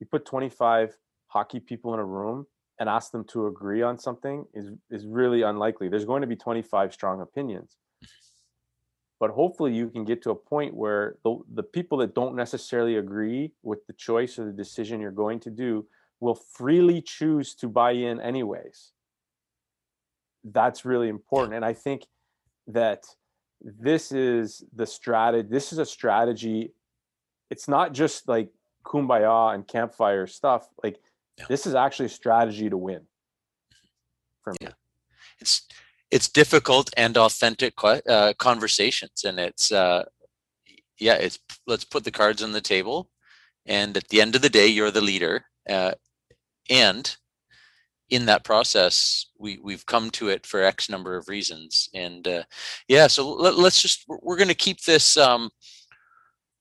you 0.00 0.06
put 0.06 0.24
25 0.26 0.96
hockey 1.28 1.60
people 1.60 1.94
in 1.94 2.00
a 2.00 2.04
room 2.04 2.46
and 2.78 2.88
ask 2.88 3.12
them 3.12 3.24
to 3.24 3.46
agree 3.46 3.82
on 3.82 3.98
something 3.98 4.44
is 4.54 4.70
is 4.90 5.06
really 5.06 5.42
unlikely. 5.42 5.88
There's 5.88 6.04
going 6.04 6.22
to 6.22 6.26
be 6.26 6.36
25 6.36 6.92
strong 6.92 7.20
opinions. 7.20 7.76
But 9.20 9.30
hopefully 9.30 9.72
you 9.72 9.88
can 9.88 10.04
get 10.04 10.22
to 10.24 10.30
a 10.30 10.34
point 10.34 10.74
where 10.74 11.16
the, 11.24 11.38
the 11.54 11.62
people 11.62 11.98
that 11.98 12.14
don't 12.14 12.34
necessarily 12.34 12.96
agree 12.96 13.52
with 13.62 13.86
the 13.86 13.92
choice 13.92 14.38
or 14.38 14.44
the 14.44 14.52
decision 14.52 15.00
you're 15.00 15.12
going 15.12 15.40
to 15.40 15.50
do 15.50 15.86
will 16.20 16.34
freely 16.34 17.00
choose 17.00 17.54
to 17.54 17.68
buy 17.68 17.92
in 17.92 18.20
anyways. 18.20 18.90
That's 20.42 20.84
really 20.84 21.08
important. 21.08 21.54
And 21.54 21.64
I 21.64 21.72
think 21.72 22.06
that 22.66 23.06
this 23.64 24.12
is 24.12 24.62
the 24.74 24.86
strategy 24.86 25.48
this 25.50 25.72
is 25.72 25.78
a 25.78 25.86
strategy 25.86 26.72
it's 27.50 27.66
not 27.66 27.92
just 27.92 28.28
like 28.28 28.50
kumbaya 28.84 29.54
and 29.54 29.66
campfire 29.66 30.26
stuff 30.26 30.68
like 30.82 31.00
yeah. 31.38 31.46
This 31.48 31.66
is 31.66 31.74
actually 31.74 32.06
a 32.06 32.10
strategy 32.10 32.70
to 32.70 32.76
win. 32.76 33.02
For 34.42 34.52
me. 34.52 34.58
Yeah. 34.62 34.72
It's 35.40 35.66
it's 36.10 36.28
difficult 36.28 36.90
and 36.96 37.16
authentic 37.16 37.74
uh, 37.82 38.34
conversations, 38.38 39.24
and 39.24 39.38
it's 39.38 39.72
uh, 39.72 40.04
yeah, 40.98 41.14
it's 41.14 41.38
let's 41.66 41.84
put 41.84 42.04
the 42.04 42.10
cards 42.10 42.42
on 42.42 42.52
the 42.52 42.60
table, 42.60 43.10
and 43.66 43.96
at 43.96 44.08
the 44.08 44.20
end 44.20 44.36
of 44.36 44.42
the 44.42 44.50
day, 44.50 44.66
you're 44.66 44.90
the 44.90 45.00
leader, 45.00 45.46
uh, 45.68 45.92
and 46.70 47.16
in 48.10 48.26
that 48.26 48.44
process 48.44 49.26
we 49.38 49.58
we've 49.62 49.86
come 49.86 50.10
to 50.10 50.28
it 50.28 50.46
for 50.46 50.62
x 50.62 50.90
number 50.90 51.16
of 51.16 51.28
reasons 51.28 51.88
and 51.94 52.28
uh, 52.28 52.42
yeah 52.86 53.06
so 53.06 53.32
let, 53.32 53.54
us 53.54 53.80
just 53.80 54.04
we're 54.06 54.36
going 54.36 54.48
to 54.48 54.54
keep 54.54 54.82
this 54.82 55.16
um, 55.16 55.50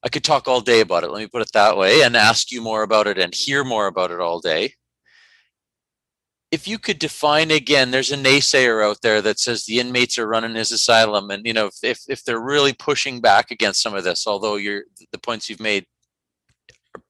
I 0.04 0.10
could 0.10 0.24
talk 0.24 0.48
all 0.48 0.60
day 0.60 0.82
about 0.82 1.04
it. 1.04 1.12
Let 1.12 1.20
me 1.20 1.28
put 1.28 1.42
it 1.42 1.52
that 1.54 1.78
way 1.78 2.02
and 2.02 2.16
ask 2.18 2.52
you 2.52 2.62
more 2.62 2.84
about 2.84 3.08
it 3.08 3.18
and 3.18 3.34
hear 3.34 3.64
more 3.64 3.88
about 3.88 4.12
it 4.12 4.20
all 4.20 4.40
day. 4.40 4.74
If 6.52 6.68
you 6.68 6.78
could 6.78 7.00
define 7.00 7.50
again, 7.50 7.90
there's 7.90 8.12
a 8.12 8.18
naysayer 8.18 8.86
out 8.86 9.02
there 9.02 9.22
that 9.22 9.40
says 9.40 9.64
the 9.64 9.80
inmates 9.80 10.20
are 10.20 10.28
running 10.28 10.56
his 10.56 10.72
asylum, 10.72 11.32
and 11.32 11.48
you 11.48 11.54
know 11.54 11.70
if 11.82 12.02
if 12.08 12.24
they're 12.24 12.40
really 12.40 12.74
pushing 12.74 13.22
back 13.22 13.50
against 13.50 13.82
some 13.82 13.96
of 13.96 14.04
this, 14.04 14.28
although 14.28 14.58
you're 14.58 14.84
the 15.12 15.18
points 15.18 15.50
you've 15.50 15.60
made 15.60 15.88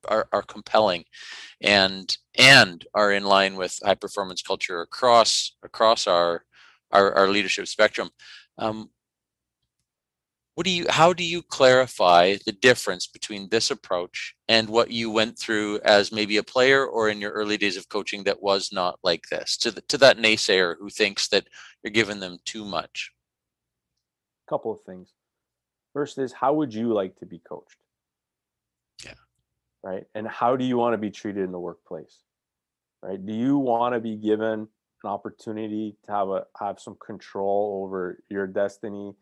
are, 0.08 0.30
are 0.32 0.44
compelling, 0.44 1.04
and 1.60 2.18
and 2.38 2.86
are 2.94 3.12
in 3.12 3.26
line 3.26 3.58
with 3.58 3.80
high 3.84 3.96
performance 3.96 4.42
culture 4.42 4.82
across 4.82 5.58
across 5.62 6.08
our 6.08 6.46
our, 6.92 7.14
our 7.14 7.28
leadership 7.28 7.68
spectrum. 7.68 8.10
Um, 8.58 8.92
what 10.56 10.66
do 10.66 10.72
you 10.72 10.86
how 10.90 11.14
do 11.14 11.24
you 11.24 11.42
clarify 11.42 12.36
the 12.46 12.52
difference 12.52 13.08
between 13.08 13.50
this 13.50 13.72
approach 13.72 14.36
and 14.48 14.70
what 14.70 14.92
you 14.92 15.10
went 15.10 15.38
through 15.40 15.80
as 15.84 16.12
maybe 16.12 16.38
a 16.38 16.44
player 16.44 16.86
or 16.86 17.10
in 17.10 17.20
your 17.20 17.32
early 17.32 17.58
days 17.58 17.76
of 17.76 17.90
coaching 17.90 18.24
that 18.26 18.44
was 18.44 18.70
not 18.72 19.00
like 19.04 19.24
this? 19.32 19.58
To 19.58 19.72
the, 19.72 19.82
to 19.82 19.98
that 20.00 20.18
naysayer 20.18 20.76
who 20.80 20.90
thinks 20.90 21.28
that 21.30 21.48
you're 21.82 21.92
giving 21.92 22.20
them 22.20 22.38
too 22.46 22.66
much. 22.66 23.12
A 24.48 24.50
couple 24.50 24.72
of 24.72 24.82
things. 24.82 25.14
First 25.94 26.20
is 26.20 26.34
how 26.34 26.54
would 26.54 26.74
you 26.74 26.94
like 26.94 27.16
to 27.18 27.26
be 27.26 27.40
coached? 27.40 27.78
Yeah. 29.04 29.14
Right? 29.84 30.04
And 30.14 30.28
how 30.28 30.56
do 30.56 30.66
you 30.66 30.78
want 30.78 30.94
to 30.94 31.00
be 31.00 31.10
treated 31.10 31.44
in 31.44 31.52
the 31.52 31.60
workplace? 31.60 32.20
Right? 33.02 33.24
Do 33.24 33.34
you 33.34 33.58
want 33.58 33.96
to 33.96 34.00
be 34.00 34.18
given 34.18 34.68
an 35.04 35.10
opportunity 35.10 35.98
to 36.06 36.12
have 36.12 36.30
a 36.30 36.46
have 36.60 36.80
some 36.80 36.96
control 37.04 37.84
over 37.84 38.24
your 38.30 38.46
destiny 38.46 39.16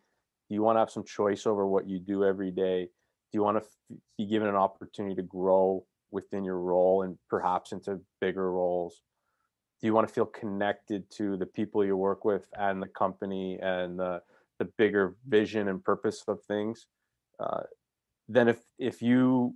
do 0.51 0.55
you 0.55 0.63
want 0.63 0.75
to 0.75 0.81
have 0.81 0.89
some 0.89 1.05
choice 1.05 1.45
over 1.47 1.65
what 1.65 1.87
you 1.87 1.97
do 1.97 2.25
every 2.25 2.51
day? 2.51 2.83
Do 2.83 3.37
you 3.37 3.41
want 3.41 3.63
to 3.63 3.97
be 4.17 4.25
given 4.25 4.49
an 4.49 4.55
opportunity 4.55 5.15
to 5.15 5.21
grow 5.21 5.85
within 6.11 6.43
your 6.43 6.59
role 6.59 7.03
and 7.03 7.17
perhaps 7.29 7.71
into 7.71 8.01
bigger 8.19 8.51
roles? 8.51 9.01
Do 9.79 9.87
you 9.87 9.93
want 9.93 10.09
to 10.09 10.13
feel 10.13 10.25
connected 10.25 11.09
to 11.11 11.37
the 11.37 11.45
people 11.45 11.85
you 11.85 11.95
work 11.95 12.25
with 12.25 12.47
and 12.59 12.83
the 12.83 12.89
company 12.89 13.59
and 13.61 13.97
the, 13.97 14.21
the 14.59 14.65
bigger 14.77 15.15
vision 15.25 15.69
and 15.69 15.81
purpose 15.81 16.21
of 16.27 16.43
things? 16.43 16.85
Uh, 17.39 17.61
then 18.27 18.49
if 18.49 18.59
if 18.77 19.01
you 19.01 19.55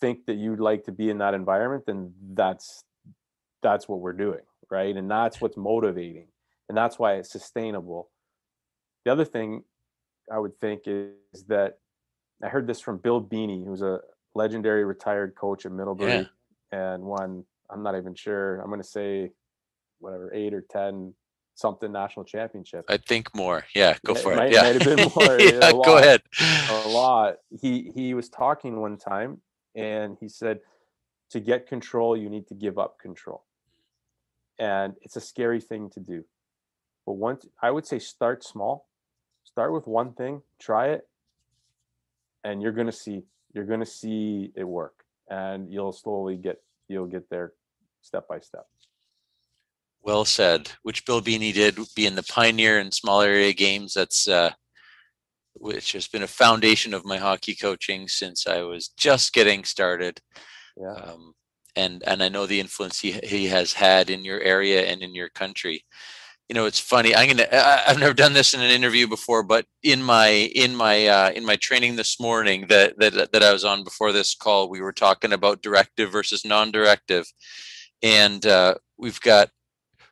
think 0.00 0.26
that 0.26 0.36
you'd 0.36 0.60
like 0.60 0.84
to 0.84 0.92
be 0.92 1.10
in 1.10 1.18
that 1.18 1.34
environment, 1.34 1.82
then 1.88 2.14
that's 2.34 2.84
that's 3.64 3.88
what 3.88 3.98
we're 3.98 4.12
doing, 4.12 4.44
right? 4.70 4.96
And 4.96 5.10
that's 5.10 5.40
what's 5.40 5.56
motivating, 5.56 6.28
and 6.68 6.78
that's 6.78 7.00
why 7.00 7.14
it's 7.14 7.32
sustainable. 7.32 8.10
The 9.04 9.10
other 9.10 9.24
thing 9.24 9.64
I 10.32 10.38
would 10.38 10.58
think 10.60 10.82
is 10.86 11.44
that 11.48 11.78
I 12.42 12.48
heard 12.48 12.66
this 12.66 12.80
from 12.80 12.98
Bill 12.98 13.22
Beaney, 13.22 13.64
who's 13.64 13.82
a 13.82 14.00
legendary 14.34 14.84
retired 14.84 15.34
coach 15.34 15.64
at 15.66 15.72
Middlebury 15.72 16.28
yeah. 16.72 16.92
and 16.92 17.02
won, 17.02 17.44
I'm 17.70 17.82
not 17.82 17.96
even 17.96 18.14
sure, 18.14 18.60
I'm 18.60 18.68
going 18.68 18.82
to 18.82 18.86
say 18.86 19.30
whatever, 19.98 20.32
eight 20.34 20.52
or 20.52 20.62
10 20.70 21.14
something 21.56 21.90
national 21.90 22.24
championship. 22.24 22.84
I 22.88 22.98
think 22.98 23.34
more. 23.34 23.64
Yeah, 23.74 23.96
go 24.04 24.14
for 24.14 24.34
it. 24.34 24.38
it. 24.38 24.52
Yeah. 24.52 24.62
might 24.62 24.82
have 24.82 24.96
been 24.96 25.10
more. 25.16 25.40
yeah, 25.40 25.70
lot, 25.70 25.84
go 25.84 25.96
ahead. 25.98 26.22
A 26.70 26.88
lot. 26.88 27.36
He 27.60 27.90
he 27.94 28.14
was 28.14 28.28
talking 28.28 28.80
one 28.80 28.98
time 28.98 29.40
and 29.74 30.16
he 30.20 30.28
said 30.28 30.60
to 31.30 31.40
get 31.40 31.66
control 31.66 32.16
you 32.16 32.28
need 32.28 32.46
to 32.48 32.54
give 32.54 32.78
up 32.78 32.98
control. 33.00 33.44
And 34.58 34.94
it's 35.02 35.16
a 35.16 35.20
scary 35.20 35.60
thing 35.60 35.90
to 35.90 36.00
do. 36.00 36.24
But 37.04 37.14
once 37.14 37.46
I 37.62 37.70
would 37.70 37.86
say 37.86 37.98
start 37.98 38.44
small 38.44 38.85
start 39.56 39.72
with 39.72 39.86
one 39.86 40.12
thing, 40.12 40.42
try 40.60 40.88
it, 40.88 41.08
and 42.44 42.60
you're 42.60 42.72
gonna 42.72 42.92
see 42.92 43.22
you're 43.54 43.64
gonna 43.64 43.86
see 43.86 44.52
it 44.54 44.64
work, 44.64 45.02
and 45.30 45.72
you'll 45.72 45.94
slowly 45.94 46.36
get 46.36 46.60
you'll 46.88 47.06
get 47.06 47.30
there 47.30 47.54
step 48.02 48.28
by 48.28 48.38
step. 48.38 48.66
Well 50.02 50.26
said. 50.26 50.70
Which 50.82 51.06
Bill 51.06 51.22
Beaney 51.22 51.54
did 51.54 51.78
being 51.94 52.16
the 52.16 52.22
pioneer 52.22 52.78
in 52.78 52.92
small 52.92 53.22
area 53.22 53.54
games. 53.54 53.94
That's 53.94 54.28
uh, 54.28 54.50
which 55.54 55.92
has 55.92 56.06
been 56.06 56.22
a 56.22 56.38
foundation 56.44 56.92
of 56.92 57.06
my 57.06 57.16
hockey 57.16 57.54
coaching 57.54 58.08
since 58.08 58.46
I 58.46 58.60
was 58.60 58.88
just 58.98 59.32
getting 59.32 59.64
started. 59.64 60.20
Yeah. 60.78 60.92
Um, 60.92 61.32
and 61.76 62.02
and 62.06 62.22
I 62.22 62.28
know 62.28 62.44
the 62.44 62.60
influence 62.60 63.00
he 63.00 63.12
he 63.22 63.46
has 63.46 63.72
had 63.72 64.10
in 64.10 64.22
your 64.22 64.42
area 64.42 64.82
and 64.82 65.00
in 65.00 65.14
your 65.14 65.30
country. 65.30 65.82
You 66.48 66.54
know, 66.54 66.66
it's 66.66 66.78
funny. 66.78 67.14
I'm 67.14 67.28
gonna. 67.28 67.48
I, 67.50 67.84
I've 67.88 67.98
never 67.98 68.14
done 68.14 68.32
this 68.32 68.54
in 68.54 68.60
an 68.60 68.70
interview 68.70 69.08
before, 69.08 69.42
but 69.42 69.66
in 69.82 70.00
my 70.00 70.28
in 70.28 70.76
my 70.76 71.06
uh, 71.06 71.30
in 71.30 71.44
my 71.44 71.56
training 71.56 71.96
this 71.96 72.20
morning 72.20 72.66
that 72.68 72.96
that 72.98 73.32
that 73.32 73.42
I 73.42 73.52
was 73.52 73.64
on 73.64 73.82
before 73.82 74.12
this 74.12 74.34
call, 74.34 74.70
we 74.70 74.80
were 74.80 74.92
talking 74.92 75.32
about 75.32 75.60
directive 75.62 76.12
versus 76.12 76.44
non-directive, 76.44 77.26
and 78.00 78.46
uh, 78.46 78.74
we've 78.96 79.20
got 79.20 79.50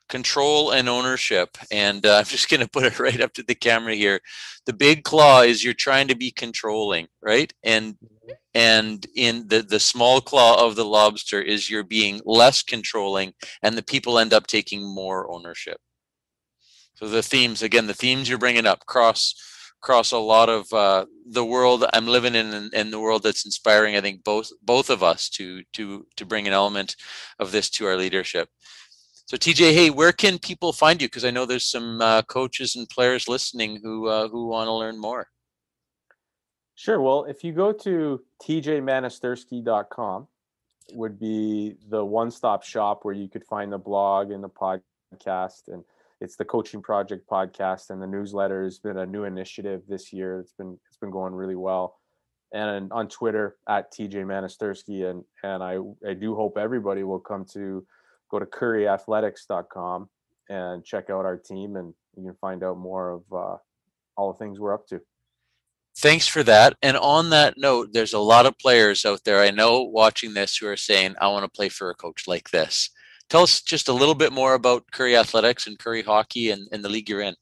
control 0.09 0.71
and 0.71 0.89
ownership. 0.89 1.57
And 1.71 2.05
uh, 2.05 2.17
I'm 2.19 2.25
just 2.25 2.51
going 2.51 2.61
to 2.61 2.69
put 2.69 2.85
it 2.85 2.99
right 2.99 3.21
up 3.21 3.33
to 3.35 3.43
the 3.43 3.55
camera 3.55 3.95
here. 3.95 4.21
The 4.67 4.73
big 4.73 5.05
claw 5.05 5.43
is 5.43 5.65
you're 5.65 5.75
trying 5.75 6.09
to 6.09 6.17
be 6.17 6.31
controlling, 6.31 7.09
right? 7.23 7.53
And 7.63 7.97
and 8.55 9.07
in 9.15 9.49
the 9.49 9.63
the 9.63 9.81
small 9.81 10.21
claw 10.21 10.65
of 10.65 10.77
the 10.77 10.85
lobster 10.85 11.41
is 11.41 11.69
you're 11.71 11.85
being 11.85 12.21
less 12.25 12.63
controlling, 12.63 13.35
and 13.63 13.77
the 13.77 13.83
people 13.83 14.19
end 14.19 14.33
up 14.33 14.47
taking 14.47 14.83
more 14.83 15.31
ownership. 15.31 15.79
So 16.95 17.09
the 17.09 17.23
themes 17.23 17.63
again, 17.63 17.87
the 17.87 17.95
themes 17.95 18.29
you're 18.29 18.39
bringing 18.39 18.67
up 18.67 18.87
cross 18.87 19.35
across 19.83 20.13
a 20.13 20.19
lot 20.19 20.49
of 20.49 20.73
uh, 20.73 21.05
the 21.27 21.45
world 21.45 21.85
I'm 21.93 22.07
living 22.07 22.35
in 22.35 22.71
and, 22.73 22.91
the 22.91 23.01
world 23.01 23.23
that's 23.23 23.45
inspiring. 23.45 23.97
I 23.97 24.01
think 24.01 24.25
both 24.25 24.51
both 24.63 24.89
of 24.89 25.03
us 25.03 25.29
to 25.31 25.63
to 25.75 26.07
to 26.17 26.25
bring 26.25 26.47
an 26.47 26.55
element 26.55 26.97
of 27.39 27.53
this 27.53 27.69
to 27.71 27.87
our 27.87 27.97
leadership. 27.97 28.49
So 29.27 29.37
TJ, 29.37 29.73
hey, 29.75 29.91
where 29.91 30.13
can 30.13 30.39
people 30.39 30.73
find 30.73 31.03
you? 31.03 31.09
Because 31.09 31.25
I 31.25 31.31
know 31.31 31.45
there's 31.45 31.67
some 31.67 32.01
uh, 32.01 32.23
coaches 32.23 32.77
and 32.77 32.89
players 32.89 33.29
listening 33.29 33.81
who 33.83 34.09
uh, 34.09 34.29
who 34.29 34.49
want 34.49 34.69
to 34.69 34.73
learn 34.73 34.99
more. 34.99 35.29
Sure. 36.77 37.01
Well, 37.01 37.25
if 37.25 37.45
you 37.45 37.53
go 37.53 37.73
to 37.73 38.23
tjmanastersky.com, 38.43 40.29
would 40.93 41.19
be 41.19 41.77
the 41.89 42.05
one-stop 42.05 42.63
shop 42.63 43.05
where 43.05 43.15
you 43.15 43.29
could 43.29 43.45
find 43.45 43.73
the 43.73 43.79
blog 43.79 44.31
and 44.31 44.43
the 44.43 44.49
podcast 44.49 45.69
and 45.69 45.85
it's 46.21 46.37
the 46.37 46.45
coaching 46.45 46.83
project 46.83 47.29
podcast 47.29 47.91
and 47.91 48.01
the 48.01 48.07
newsletter 48.07 48.65
has 48.65 48.79
been 48.79 48.99
a 48.99 49.07
new 49.07 49.25
initiative 49.25 49.83
this 49.89 50.13
year. 50.13 50.41
It's 50.41 50.53
been 50.53 50.79
it's 50.89 50.97
been 50.97 51.11
going 51.11 51.35
really 51.35 51.57
well. 51.57 51.97
And 52.53 52.93
on 52.93 53.09
twitter 53.09 53.57
at 53.69 53.93
tj 53.93 54.15
manastersky 54.15 55.11
and 55.11 55.25
and 55.43 55.61
i 55.63 55.79
i 56.09 56.15
do 56.15 56.37
hope 56.37 56.57
everybody 56.57 57.03
will 57.03 57.19
come 57.19 57.45
to 57.53 57.85
go 58.31 58.39
to 58.39 58.47
curryathletics.com 58.47 60.09
and 60.51 60.85
check 60.85 61.11
out 61.11 61.25
our 61.25 61.37
team 61.37 61.75
and 61.77 61.93
you 62.17 62.23
can 62.23 62.37
find 62.41 62.63
out 62.63 62.79
more 62.79 63.11
of 63.11 63.23
uh, 63.33 63.57
all 64.17 64.33
the 64.33 64.39
things 64.39 64.61
we're 64.61 64.75
up 64.75 64.87
to. 64.87 65.01
Thanks 65.97 66.29
for 66.29 66.43
that. 66.45 66.77
And 66.83 66.97
on 66.97 67.31
that 67.31 67.55
note 67.57 67.89
there's 67.93 68.13
a 68.13 68.19
lot 68.21 68.47
of 68.47 68.59
players 68.59 69.05
out 69.05 69.25
there 69.25 69.41
i 69.41 69.51
know 69.51 69.83
watching 69.83 70.35
this 70.35 70.57
who 70.57 70.69
are 70.69 70.77
saying 70.77 71.17
i 71.21 71.27
want 71.27 71.45
to 71.45 71.57
play 71.57 71.69
for 71.69 71.91
a 71.91 71.95
coach 71.95 72.29
like 72.29 72.51
this 72.51 72.91
tell 73.29 73.43
us 73.43 73.61
just 73.61 73.89
a 73.89 73.93
little 73.93 74.15
bit 74.15 74.33
more 74.33 74.55
about 74.55 74.85
curry 74.93 75.17
athletics 75.17 75.67
and 75.67 75.79
curry 75.79 76.03
hockey 76.03 76.51
and, 76.51 76.69
and 76.73 76.85
the 76.85 76.89
league 76.89 77.09
you're 77.09 77.21
in 77.21 77.35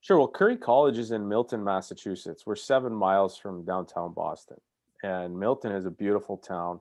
sure 0.00 0.18
well 0.18 0.28
curry 0.28 0.56
college 0.56 0.98
is 0.98 1.10
in 1.10 1.28
milton 1.28 1.62
massachusetts 1.62 2.44
we're 2.46 2.56
seven 2.56 2.92
miles 2.92 3.36
from 3.36 3.64
downtown 3.64 4.12
boston 4.12 4.60
and 5.02 5.38
milton 5.38 5.72
is 5.72 5.86
a 5.86 5.90
beautiful 5.90 6.36
town 6.36 6.80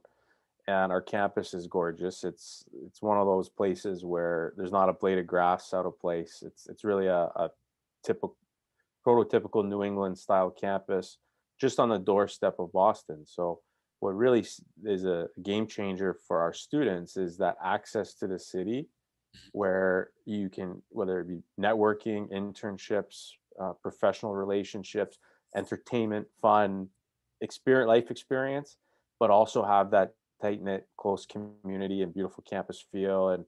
and 0.67 0.91
our 0.91 1.01
campus 1.01 1.53
is 1.53 1.67
gorgeous. 1.67 2.23
It's 2.23 2.65
it's 2.85 3.01
one 3.01 3.17
of 3.17 3.25
those 3.25 3.49
places 3.49 4.05
where 4.05 4.53
there's 4.57 4.71
not 4.71 4.89
a 4.89 4.93
blade 4.93 5.17
of 5.17 5.27
grass 5.27 5.73
out 5.73 5.85
of 5.85 5.99
place. 5.99 6.43
It's 6.45 6.67
it's 6.67 6.83
really 6.83 7.07
a, 7.07 7.23
a 7.35 7.49
typical 8.03 8.37
prototypical 9.05 9.67
New 9.67 9.83
England 9.83 10.17
style 10.17 10.51
campus 10.51 11.17
just 11.59 11.79
on 11.79 11.89
the 11.89 11.97
doorstep 11.97 12.55
of 12.59 12.71
Boston. 12.71 13.25
So 13.25 13.61
what 14.01 14.15
really 14.15 14.43
is 14.83 15.05
a 15.05 15.27
game 15.43 15.67
changer 15.67 16.17
for 16.27 16.39
our 16.41 16.53
students 16.53 17.17
is 17.17 17.37
that 17.37 17.55
access 17.63 18.15
to 18.15 18.27
the 18.27 18.37
city 18.39 18.87
where 19.53 20.09
you 20.25 20.49
can 20.49 20.81
whether 20.89 21.21
it 21.21 21.27
be 21.27 21.41
networking, 21.59 22.29
internships, 22.31 23.29
uh, 23.61 23.73
professional 23.81 24.33
relationships, 24.33 25.19
entertainment, 25.55 26.27
fun, 26.41 26.87
experience 27.41 27.87
life 27.87 28.09
experience, 28.09 28.77
but 29.19 29.29
also 29.29 29.63
have 29.63 29.91
that 29.91 30.13
tight 30.41 30.63
knit, 30.63 30.87
close 30.97 31.27
community 31.27 32.01
and 32.01 32.11
beautiful 32.11 32.43
campus 32.49 32.83
feel. 32.91 33.29
And 33.29 33.45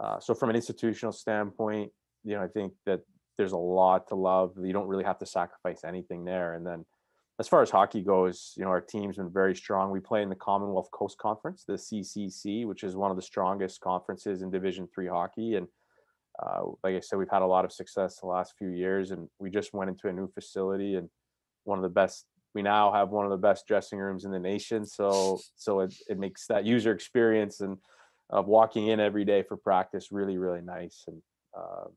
uh, 0.00 0.18
so, 0.18 0.34
from 0.34 0.50
an 0.50 0.56
institutional 0.56 1.12
standpoint, 1.12 1.92
you 2.24 2.34
know, 2.34 2.42
I 2.42 2.48
think 2.48 2.72
that 2.86 3.02
there's 3.38 3.52
a 3.52 3.56
lot 3.56 4.08
to 4.08 4.16
love. 4.16 4.54
You 4.60 4.72
don't 4.72 4.88
really 4.88 5.04
have 5.04 5.18
to 5.18 5.26
sacrifice 5.26 5.84
anything 5.84 6.24
there. 6.24 6.54
And 6.54 6.66
then, 6.66 6.84
as 7.38 7.48
far 7.48 7.62
as 7.62 7.70
hockey 7.70 8.02
goes, 8.02 8.52
you 8.56 8.64
know, 8.64 8.70
our 8.70 8.80
team's 8.80 9.16
been 9.16 9.30
very 9.30 9.54
strong. 9.54 9.90
We 9.90 10.00
play 10.00 10.22
in 10.22 10.28
the 10.28 10.34
Commonwealth 10.34 10.90
Coast 10.90 11.18
Conference, 11.18 11.64
the 11.66 11.74
CCC, 11.74 12.66
which 12.66 12.84
is 12.84 12.94
one 12.94 13.10
of 13.10 13.16
the 13.16 13.22
strongest 13.22 13.80
conferences 13.80 14.42
in 14.42 14.50
Division 14.50 14.88
Three 14.94 15.08
hockey. 15.08 15.56
And 15.56 15.66
uh, 16.42 16.62
like 16.84 16.94
I 16.94 17.00
said, 17.00 17.18
we've 17.18 17.30
had 17.30 17.42
a 17.42 17.46
lot 17.46 17.64
of 17.64 17.72
success 17.72 18.18
the 18.20 18.26
last 18.26 18.54
few 18.58 18.68
years, 18.68 19.10
and 19.10 19.28
we 19.38 19.50
just 19.50 19.72
went 19.72 19.90
into 19.90 20.08
a 20.08 20.12
new 20.12 20.30
facility 20.32 20.96
and 20.96 21.08
one 21.64 21.78
of 21.78 21.82
the 21.82 21.88
best 21.88 22.26
we 22.54 22.62
now 22.62 22.92
have 22.92 23.10
one 23.10 23.24
of 23.24 23.30
the 23.30 23.36
best 23.36 23.66
dressing 23.66 23.98
rooms 23.98 24.24
in 24.24 24.30
the 24.30 24.38
nation. 24.38 24.84
So 24.84 25.40
so 25.56 25.80
it, 25.80 25.94
it 26.08 26.18
makes 26.18 26.46
that 26.48 26.64
user 26.64 26.92
experience 26.92 27.60
and 27.60 27.78
of 28.30 28.46
walking 28.46 28.88
in 28.88 29.00
every 29.00 29.24
day 29.24 29.42
for 29.42 29.56
practice 29.56 30.08
really 30.10 30.36
really 30.36 30.60
nice. 30.60 31.04
And 31.06 31.22
uh, 31.56 31.88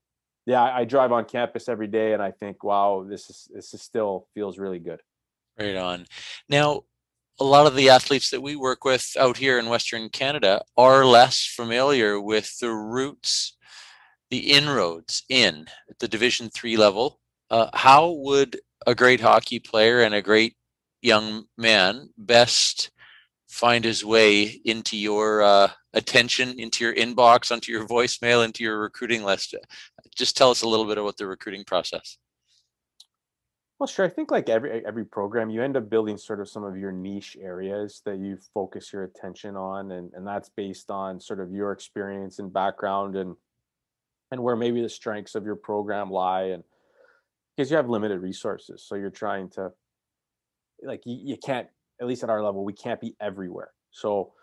yeah, 0.46 0.64
I, 0.64 0.82
I, 0.82 0.86
drive 0.86 1.12
on 1.12 1.26
campus 1.26 1.70
every 1.70 1.88
day, 1.88 2.14
and 2.14 2.22
I 2.22 2.30
think, 2.30 2.64
wow, 2.64 3.06
this 3.08 3.30
is 3.30 3.48
this 3.54 3.74
is 3.74 3.82
still 3.82 4.28
feels 4.34 4.58
really 4.60 4.80
good. 4.80 5.02
Right 5.58 5.76
on. 5.76 6.06
Now, 6.50 6.82
a 7.40 7.44
lot 7.44 7.68
of 7.68 7.76
the 7.76 7.90
athletes 7.90 8.30
that 8.30 8.42
we 8.42 8.56
work 8.56 8.84
with 8.84 9.16
out 9.20 9.38
here 9.38 9.60
in 9.60 9.70
Western 9.70 10.10
Canada 10.10 10.62
are 10.78 11.06
less 11.06 11.46
familiar 11.46 12.20
with 12.20 12.58
the 12.60 12.72
roots, 12.72 13.58
the 14.30 14.52
inroads 14.52 15.24
in 15.30 15.66
the 16.00 16.08
Division 16.08 16.50
three 16.50 16.78
level. 16.78 17.20
Uh, 17.50 17.68
how 17.74 18.12
would 18.12 18.60
a 18.88 18.96
great 18.96 19.22
hockey 19.22 19.60
player 19.60 20.02
and 20.02 20.16
a 20.16 20.22
great 20.22 20.56
young 21.02 21.46
man 21.58 22.10
best 22.18 22.92
find 23.50 23.86
his 23.86 24.04
way 24.04 24.60
into 24.66 24.98
your 24.98 25.42
uh, 25.42 25.70
attention, 25.94 26.60
into 26.60 26.84
your 26.84 26.96
inbox, 26.96 27.52
onto 27.52 27.72
your 27.72 27.88
voicemail, 27.88 28.44
into 28.44 28.64
your 28.64 28.80
recruiting 28.80 29.24
list? 29.24 29.56
Just 30.16 30.36
tell 30.36 30.52
us 30.52 30.64
a 30.64 30.68
little 30.68 30.86
bit 30.86 30.98
about 30.98 31.18
the 31.18 31.28
recruiting 31.28 31.64
process. 31.64 32.18
Well, 33.80 33.88
sure. 33.88 34.06
I 34.06 34.10
think 34.10 34.32
like 34.32 34.48
every 34.48 34.86
every 34.86 35.06
program, 35.06 35.50
you 35.50 35.62
end 35.62 35.76
up 35.76 35.90
building 35.90 36.18
sort 36.18 36.40
of 36.40 36.48
some 36.48 36.64
of 36.64 36.78
your 36.78 36.94
niche 36.94 37.36
areas 37.42 38.02
that 38.06 38.20
you 38.20 38.38
focus 38.54 38.94
your 38.94 39.04
attention 39.04 39.58
on, 39.58 39.92
and 39.92 40.12
and 40.14 40.26
that's 40.26 40.50
based 40.50 40.90
on 40.90 41.20
sort 41.20 41.42
of 41.42 41.52
your 41.52 41.74
experience 41.74 42.40
and 42.40 42.54
background 42.54 43.18
and 43.18 43.36
and 44.32 44.42
where 44.42 44.56
maybe 44.56 44.82
the 44.82 44.90
strengths 44.90 45.36
of 45.36 45.46
your 45.46 45.56
program 45.56 46.10
lie 46.10 46.44
and 46.44 46.64
because 47.56 47.70
you 47.70 47.78
have 47.78 47.90
limited 47.90 48.20
resources 48.20 48.84
so 48.86 48.96
you're 48.96 49.10
trying 49.10 49.50
to 49.50 49.72
like 50.84 51.02
you, 51.06 51.18
you 51.24 51.38
can't 51.38 51.68
at 52.02 52.08
least 52.08 52.24
at 52.24 52.30
our 52.30 52.44
level 52.44 52.66
we 52.66 52.74
can't 52.74 53.00
be 53.00 53.16
everywhere 53.22 53.72
so 53.92 54.34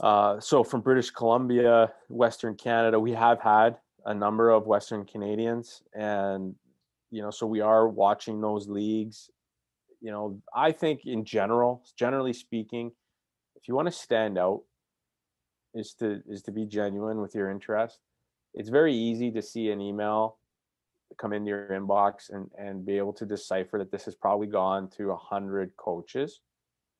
uh, 0.00 0.40
so 0.40 0.64
from 0.64 0.80
british 0.80 1.10
columbia 1.10 1.92
western 2.08 2.54
canada 2.54 2.98
we 2.98 3.12
have 3.12 3.40
had 3.40 3.76
a 4.06 4.14
number 4.14 4.50
of 4.50 4.66
western 4.66 5.04
canadians 5.04 5.82
and 5.94 6.54
you 7.12 7.22
know 7.22 7.30
so 7.30 7.46
we 7.46 7.60
are 7.60 7.86
watching 7.88 8.40
those 8.40 8.68
leagues. 8.68 9.30
You 10.00 10.10
know 10.10 10.42
i 10.52 10.72
think 10.72 11.02
in 11.04 11.24
general 11.24 11.84
generally 11.96 12.32
speaking 12.32 12.90
if 13.54 13.68
you 13.68 13.76
want 13.76 13.86
to 13.86 13.92
stand 13.92 14.36
out 14.36 14.62
is 15.74 15.94
to 15.94 16.20
is 16.28 16.42
to 16.42 16.50
be 16.50 16.66
genuine 16.66 17.20
with 17.20 17.34
your 17.34 17.50
interest. 17.50 18.00
It's 18.54 18.68
very 18.68 18.94
easy 18.94 19.30
to 19.30 19.42
see 19.42 19.70
an 19.70 19.80
email 19.80 20.36
come 21.18 21.32
into 21.32 21.50
your 21.50 21.68
inbox 21.68 22.30
and 22.30 22.50
and 22.58 22.84
be 22.86 22.96
able 22.98 23.12
to 23.12 23.26
decipher 23.26 23.78
that 23.78 23.90
this 23.90 24.04
has 24.04 24.14
probably 24.14 24.46
gone 24.46 24.88
to 24.88 25.10
a 25.10 25.16
hundred 25.16 25.76
coaches 25.76 26.40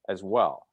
as 0.09 0.23
well 0.23 0.67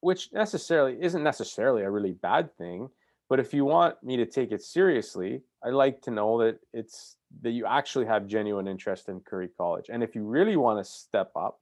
which 0.00 0.32
necessarily 0.32 0.96
isn't 1.00 1.22
necessarily 1.22 1.82
a 1.82 1.90
really 1.90 2.12
bad 2.12 2.52
thing 2.56 2.88
but 3.28 3.38
if 3.38 3.54
you 3.54 3.64
want 3.64 3.94
me 4.02 4.16
to 4.16 4.26
take 4.26 4.50
it 4.50 4.62
seriously 4.62 5.42
i 5.64 5.68
like 5.68 6.00
to 6.02 6.10
know 6.10 6.38
that 6.42 6.58
it's 6.72 7.15
that 7.42 7.50
you 7.50 7.66
actually 7.66 8.06
have 8.06 8.26
genuine 8.26 8.66
interest 8.66 9.08
in 9.08 9.20
curry 9.20 9.48
college 9.56 9.86
and 9.88 10.02
if 10.02 10.14
you 10.14 10.24
really 10.24 10.56
want 10.56 10.78
to 10.78 10.90
step 10.90 11.30
up 11.36 11.60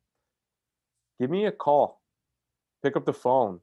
give 1.20 1.30
me 1.30 1.46
a 1.46 1.52
call 1.52 2.00
pick 2.82 2.96
up 2.96 3.04
the 3.04 3.12
phone 3.12 3.60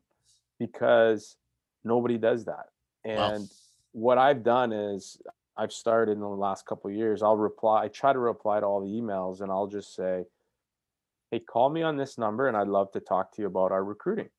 because 0.60 1.38
nobody 1.84 2.18
does 2.18 2.46
that 2.46 2.66
and 3.06 3.44
wow. 3.44 3.50
what 3.94 4.18
i've 4.18 4.44
done 4.44 4.72
is 4.72 5.18
I've 5.58 5.72
started 5.72 6.14
in 6.14 6.22
the 6.22 6.28
last 6.28 6.66
couple 6.66 6.90
years, 6.90 7.22
I'll 7.22 7.38
reply. 7.38 7.84
I 7.84 7.88
try 7.90 8.14
to 8.14 8.20
reply 8.20 8.60
to 8.60 8.66
all 8.66 8.82
the 8.82 8.88
emails, 8.88 9.42
and 9.42 9.52
I'll 9.52 9.68
just 9.68 9.96
say, 9.96 10.26
"Hey, 11.30 11.40
call 11.40 11.70
me 11.70 11.82
on 11.84 11.98
this 11.98 12.18
number, 12.18 12.48
and 12.48 12.56
I'd 12.56 12.68
love 12.68 12.92
to 12.94 13.00
talk 13.00 13.32
to 13.34 13.42
you 13.42 13.48
about 13.48 13.72
our 13.72 13.84
recruiting." 13.84 14.30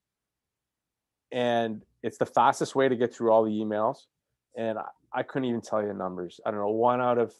And 1.31 1.85
it's 2.01 2.17
the 2.17 2.25
fastest 2.25 2.75
way 2.75 2.89
to 2.89 2.95
get 2.95 3.13
through 3.13 3.31
all 3.31 3.43
the 3.43 3.51
emails. 3.51 4.07
And 4.55 4.77
I, 4.77 4.87
I 5.13 5.23
couldn't 5.23 5.47
even 5.47 5.61
tell 5.61 5.81
you 5.81 5.87
the 5.87 5.93
numbers. 5.93 6.39
I 6.45 6.51
don't 6.51 6.59
know. 6.59 6.69
One 6.69 6.99
out 6.99 7.17
of 7.17 7.33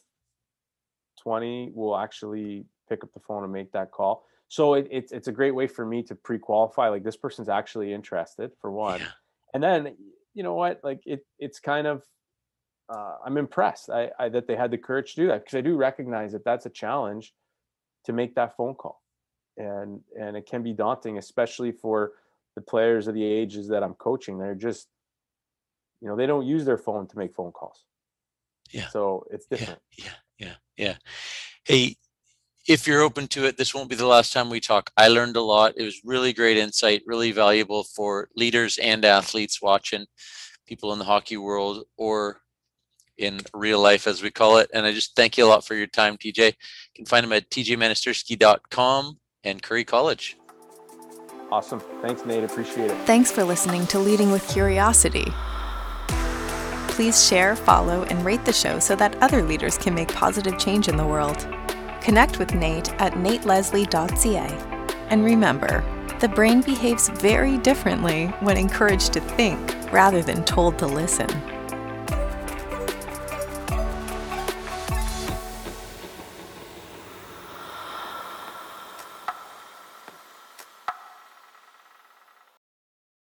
twenty 1.22 1.72
will 1.74 1.98
actually 1.98 2.66
pick 2.90 3.04
up 3.04 3.14
the 3.14 3.20
phone 3.20 3.44
and 3.44 3.52
make 3.54 3.72
that 3.72 3.92
call. 3.92 4.26
So 4.50 4.76
it, 4.76 4.88
it's 4.92 5.12
it's 5.12 5.28
a 5.28 5.32
great 5.32 5.56
way 5.56 5.68
for 5.68 5.86
me 5.86 6.04
to 6.04 6.16
pre-qualify. 6.16 6.90
Like 6.90 7.04
this 7.04 7.18
person's 7.18 7.50
actually 7.50 7.94
interested 7.94 8.52
for 8.62 8.72
one, 8.72 9.00
Yeah. 9.00 9.08
and 9.54 9.64
then 9.64 9.96
you 10.34 10.44
know 10.44 10.54
what? 10.54 10.82
Like 10.84 11.02
it 11.06 11.26
it's 11.40 11.60
kind 11.60 11.88
of 11.88 12.04
uh, 12.90 13.16
I'm 13.26 13.38
impressed 13.38 13.90
I, 13.90 14.12
I 14.20 14.30
that 14.30 14.46
they 14.48 14.56
had 14.56 14.70
the 14.72 14.78
courage 14.78 15.16
to 15.16 15.22
do 15.22 15.28
that 15.28 15.44
because 15.46 15.58
I 15.58 15.62
do 15.62 15.76
recognize 15.76 16.34
that 16.34 16.44
that's 16.44 16.66
a 16.66 16.70
challenge 16.70 17.34
to 18.06 18.14
make 18.14 18.36
that 18.36 18.56
phone 18.58 18.76
call, 18.76 19.02
and 19.58 20.02
and 20.20 20.36
it 20.38 20.46
can 20.46 20.62
be 20.64 20.74
daunting, 20.74 21.18
especially 21.18 21.72
for 21.72 22.12
the 22.56 22.62
players 22.62 23.08
of 23.08 23.16
the 23.16 23.24
ages 23.24 23.70
that 23.70 23.82
I'm 23.82 23.94
coaching. 23.96 24.38
They're 24.38 24.54
just 24.54 24.88
you 26.02 26.08
know 26.10 26.16
they 26.16 26.28
don't 26.28 26.46
use 26.46 26.66
their 26.66 26.78
phone 26.78 27.08
to 27.08 27.18
make 27.18 27.34
phone 27.34 27.52
calls. 27.54 27.86
Yeah. 28.72 28.90
So 28.90 29.26
it's 29.32 29.46
different. 29.48 29.80
yeah, 29.98 30.06
yeah, 30.06 30.12
yeah. 30.38 30.56
Yeah. 30.78 30.96
Hey, 31.66 31.98
if 32.68 32.88
you're 32.88 33.02
open 33.02 33.28
to 33.30 33.46
it, 33.46 33.58
this 33.58 33.74
won't 33.74 33.90
be 33.90 33.96
the 33.96 34.08
last 34.08 34.32
time 34.32 34.50
we 34.50 34.60
talk. 34.60 34.90
I 34.96 35.10
learned 35.10 35.36
a 35.36 35.42
lot. 35.42 35.74
It 35.78 35.84
was 35.84 36.02
really 36.04 36.34
great 36.34 36.58
insight, 36.58 37.04
really 37.06 37.32
valuable 37.32 37.84
for 37.84 38.30
leaders 38.36 38.78
and 38.78 39.04
athletes 39.04 39.62
watching, 39.62 40.06
people 40.66 40.94
in 40.94 41.00
the 41.00 41.06
hockey 41.06 41.38
world 41.38 41.84
or 41.98 42.40
in 43.18 43.42
real 43.54 43.80
life, 43.80 44.08
as 44.08 44.24
we 44.24 44.32
call 44.32 44.58
it. 44.58 44.70
And 44.74 44.86
I 44.86 44.94
just 44.94 45.16
thank 45.16 45.38
you 45.38 45.46
a 45.46 45.48
lot 45.48 45.66
for 45.66 45.76
your 45.76 45.88
time, 45.88 46.18
TJ. 46.18 46.48
You 46.48 46.54
can 46.96 47.06
find 47.06 47.26
him 47.26 47.34
at 47.34 47.50
tjmanastersky.com 47.50 49.20
and 49.44 49.62
Curry 49.62 49.84
College. 49.84 50.38
Awesome. 51.52 51.82
Thanks, 52.02 52.26
Nate. 52.26 52.44
Appreciate 52.44 52.90
it. 52.90 52.98
Thanks 53.06 53.32
for 53.32 53.44
listening 53.44 53.86
to 53.88 54.00
Leading 54.00 54.32
with 54.32 54.48
Curiosity. 54.50 55.32
Please 56.94 57.26
share, 57.26 57.56
follow, 57.56 58.04
and 58.04 58.24
rate 58.24 58.46
the 58.46 58.54
show 58.54 58.78
so 58.78 58.96
that 58.96 59.16
other 59.16 59.42
leaders 59.42 59.80
can 59.80 59.96
make 59.96 60.14
positive 60.14 60.60
change 60.60 60.88
in 60.88 60.96
the 60.96 61.04
world. 61.04 61.48
Connect 62.02 62.38
with 62.38 62.54
Nate 62.54 62.94
at 63.02 63.14
nateleslie.ca. 63.14 64.46
And 65.10 65.26
remember, 65.26 65.84
the 66.20 66.28
brain 66.28 66.62
behaves 66.62 67.10
very 67.10 67.58
differently 67.58 68.28
when 68.42 68.58
encouraged 68.58 69.12
to 69.14 69.22
think 69.22 69.76
rather 69.92 70.22
than 70.22 70.44
told 70.44 70.78
to 70.78 70.86
listen. 70.86 71.30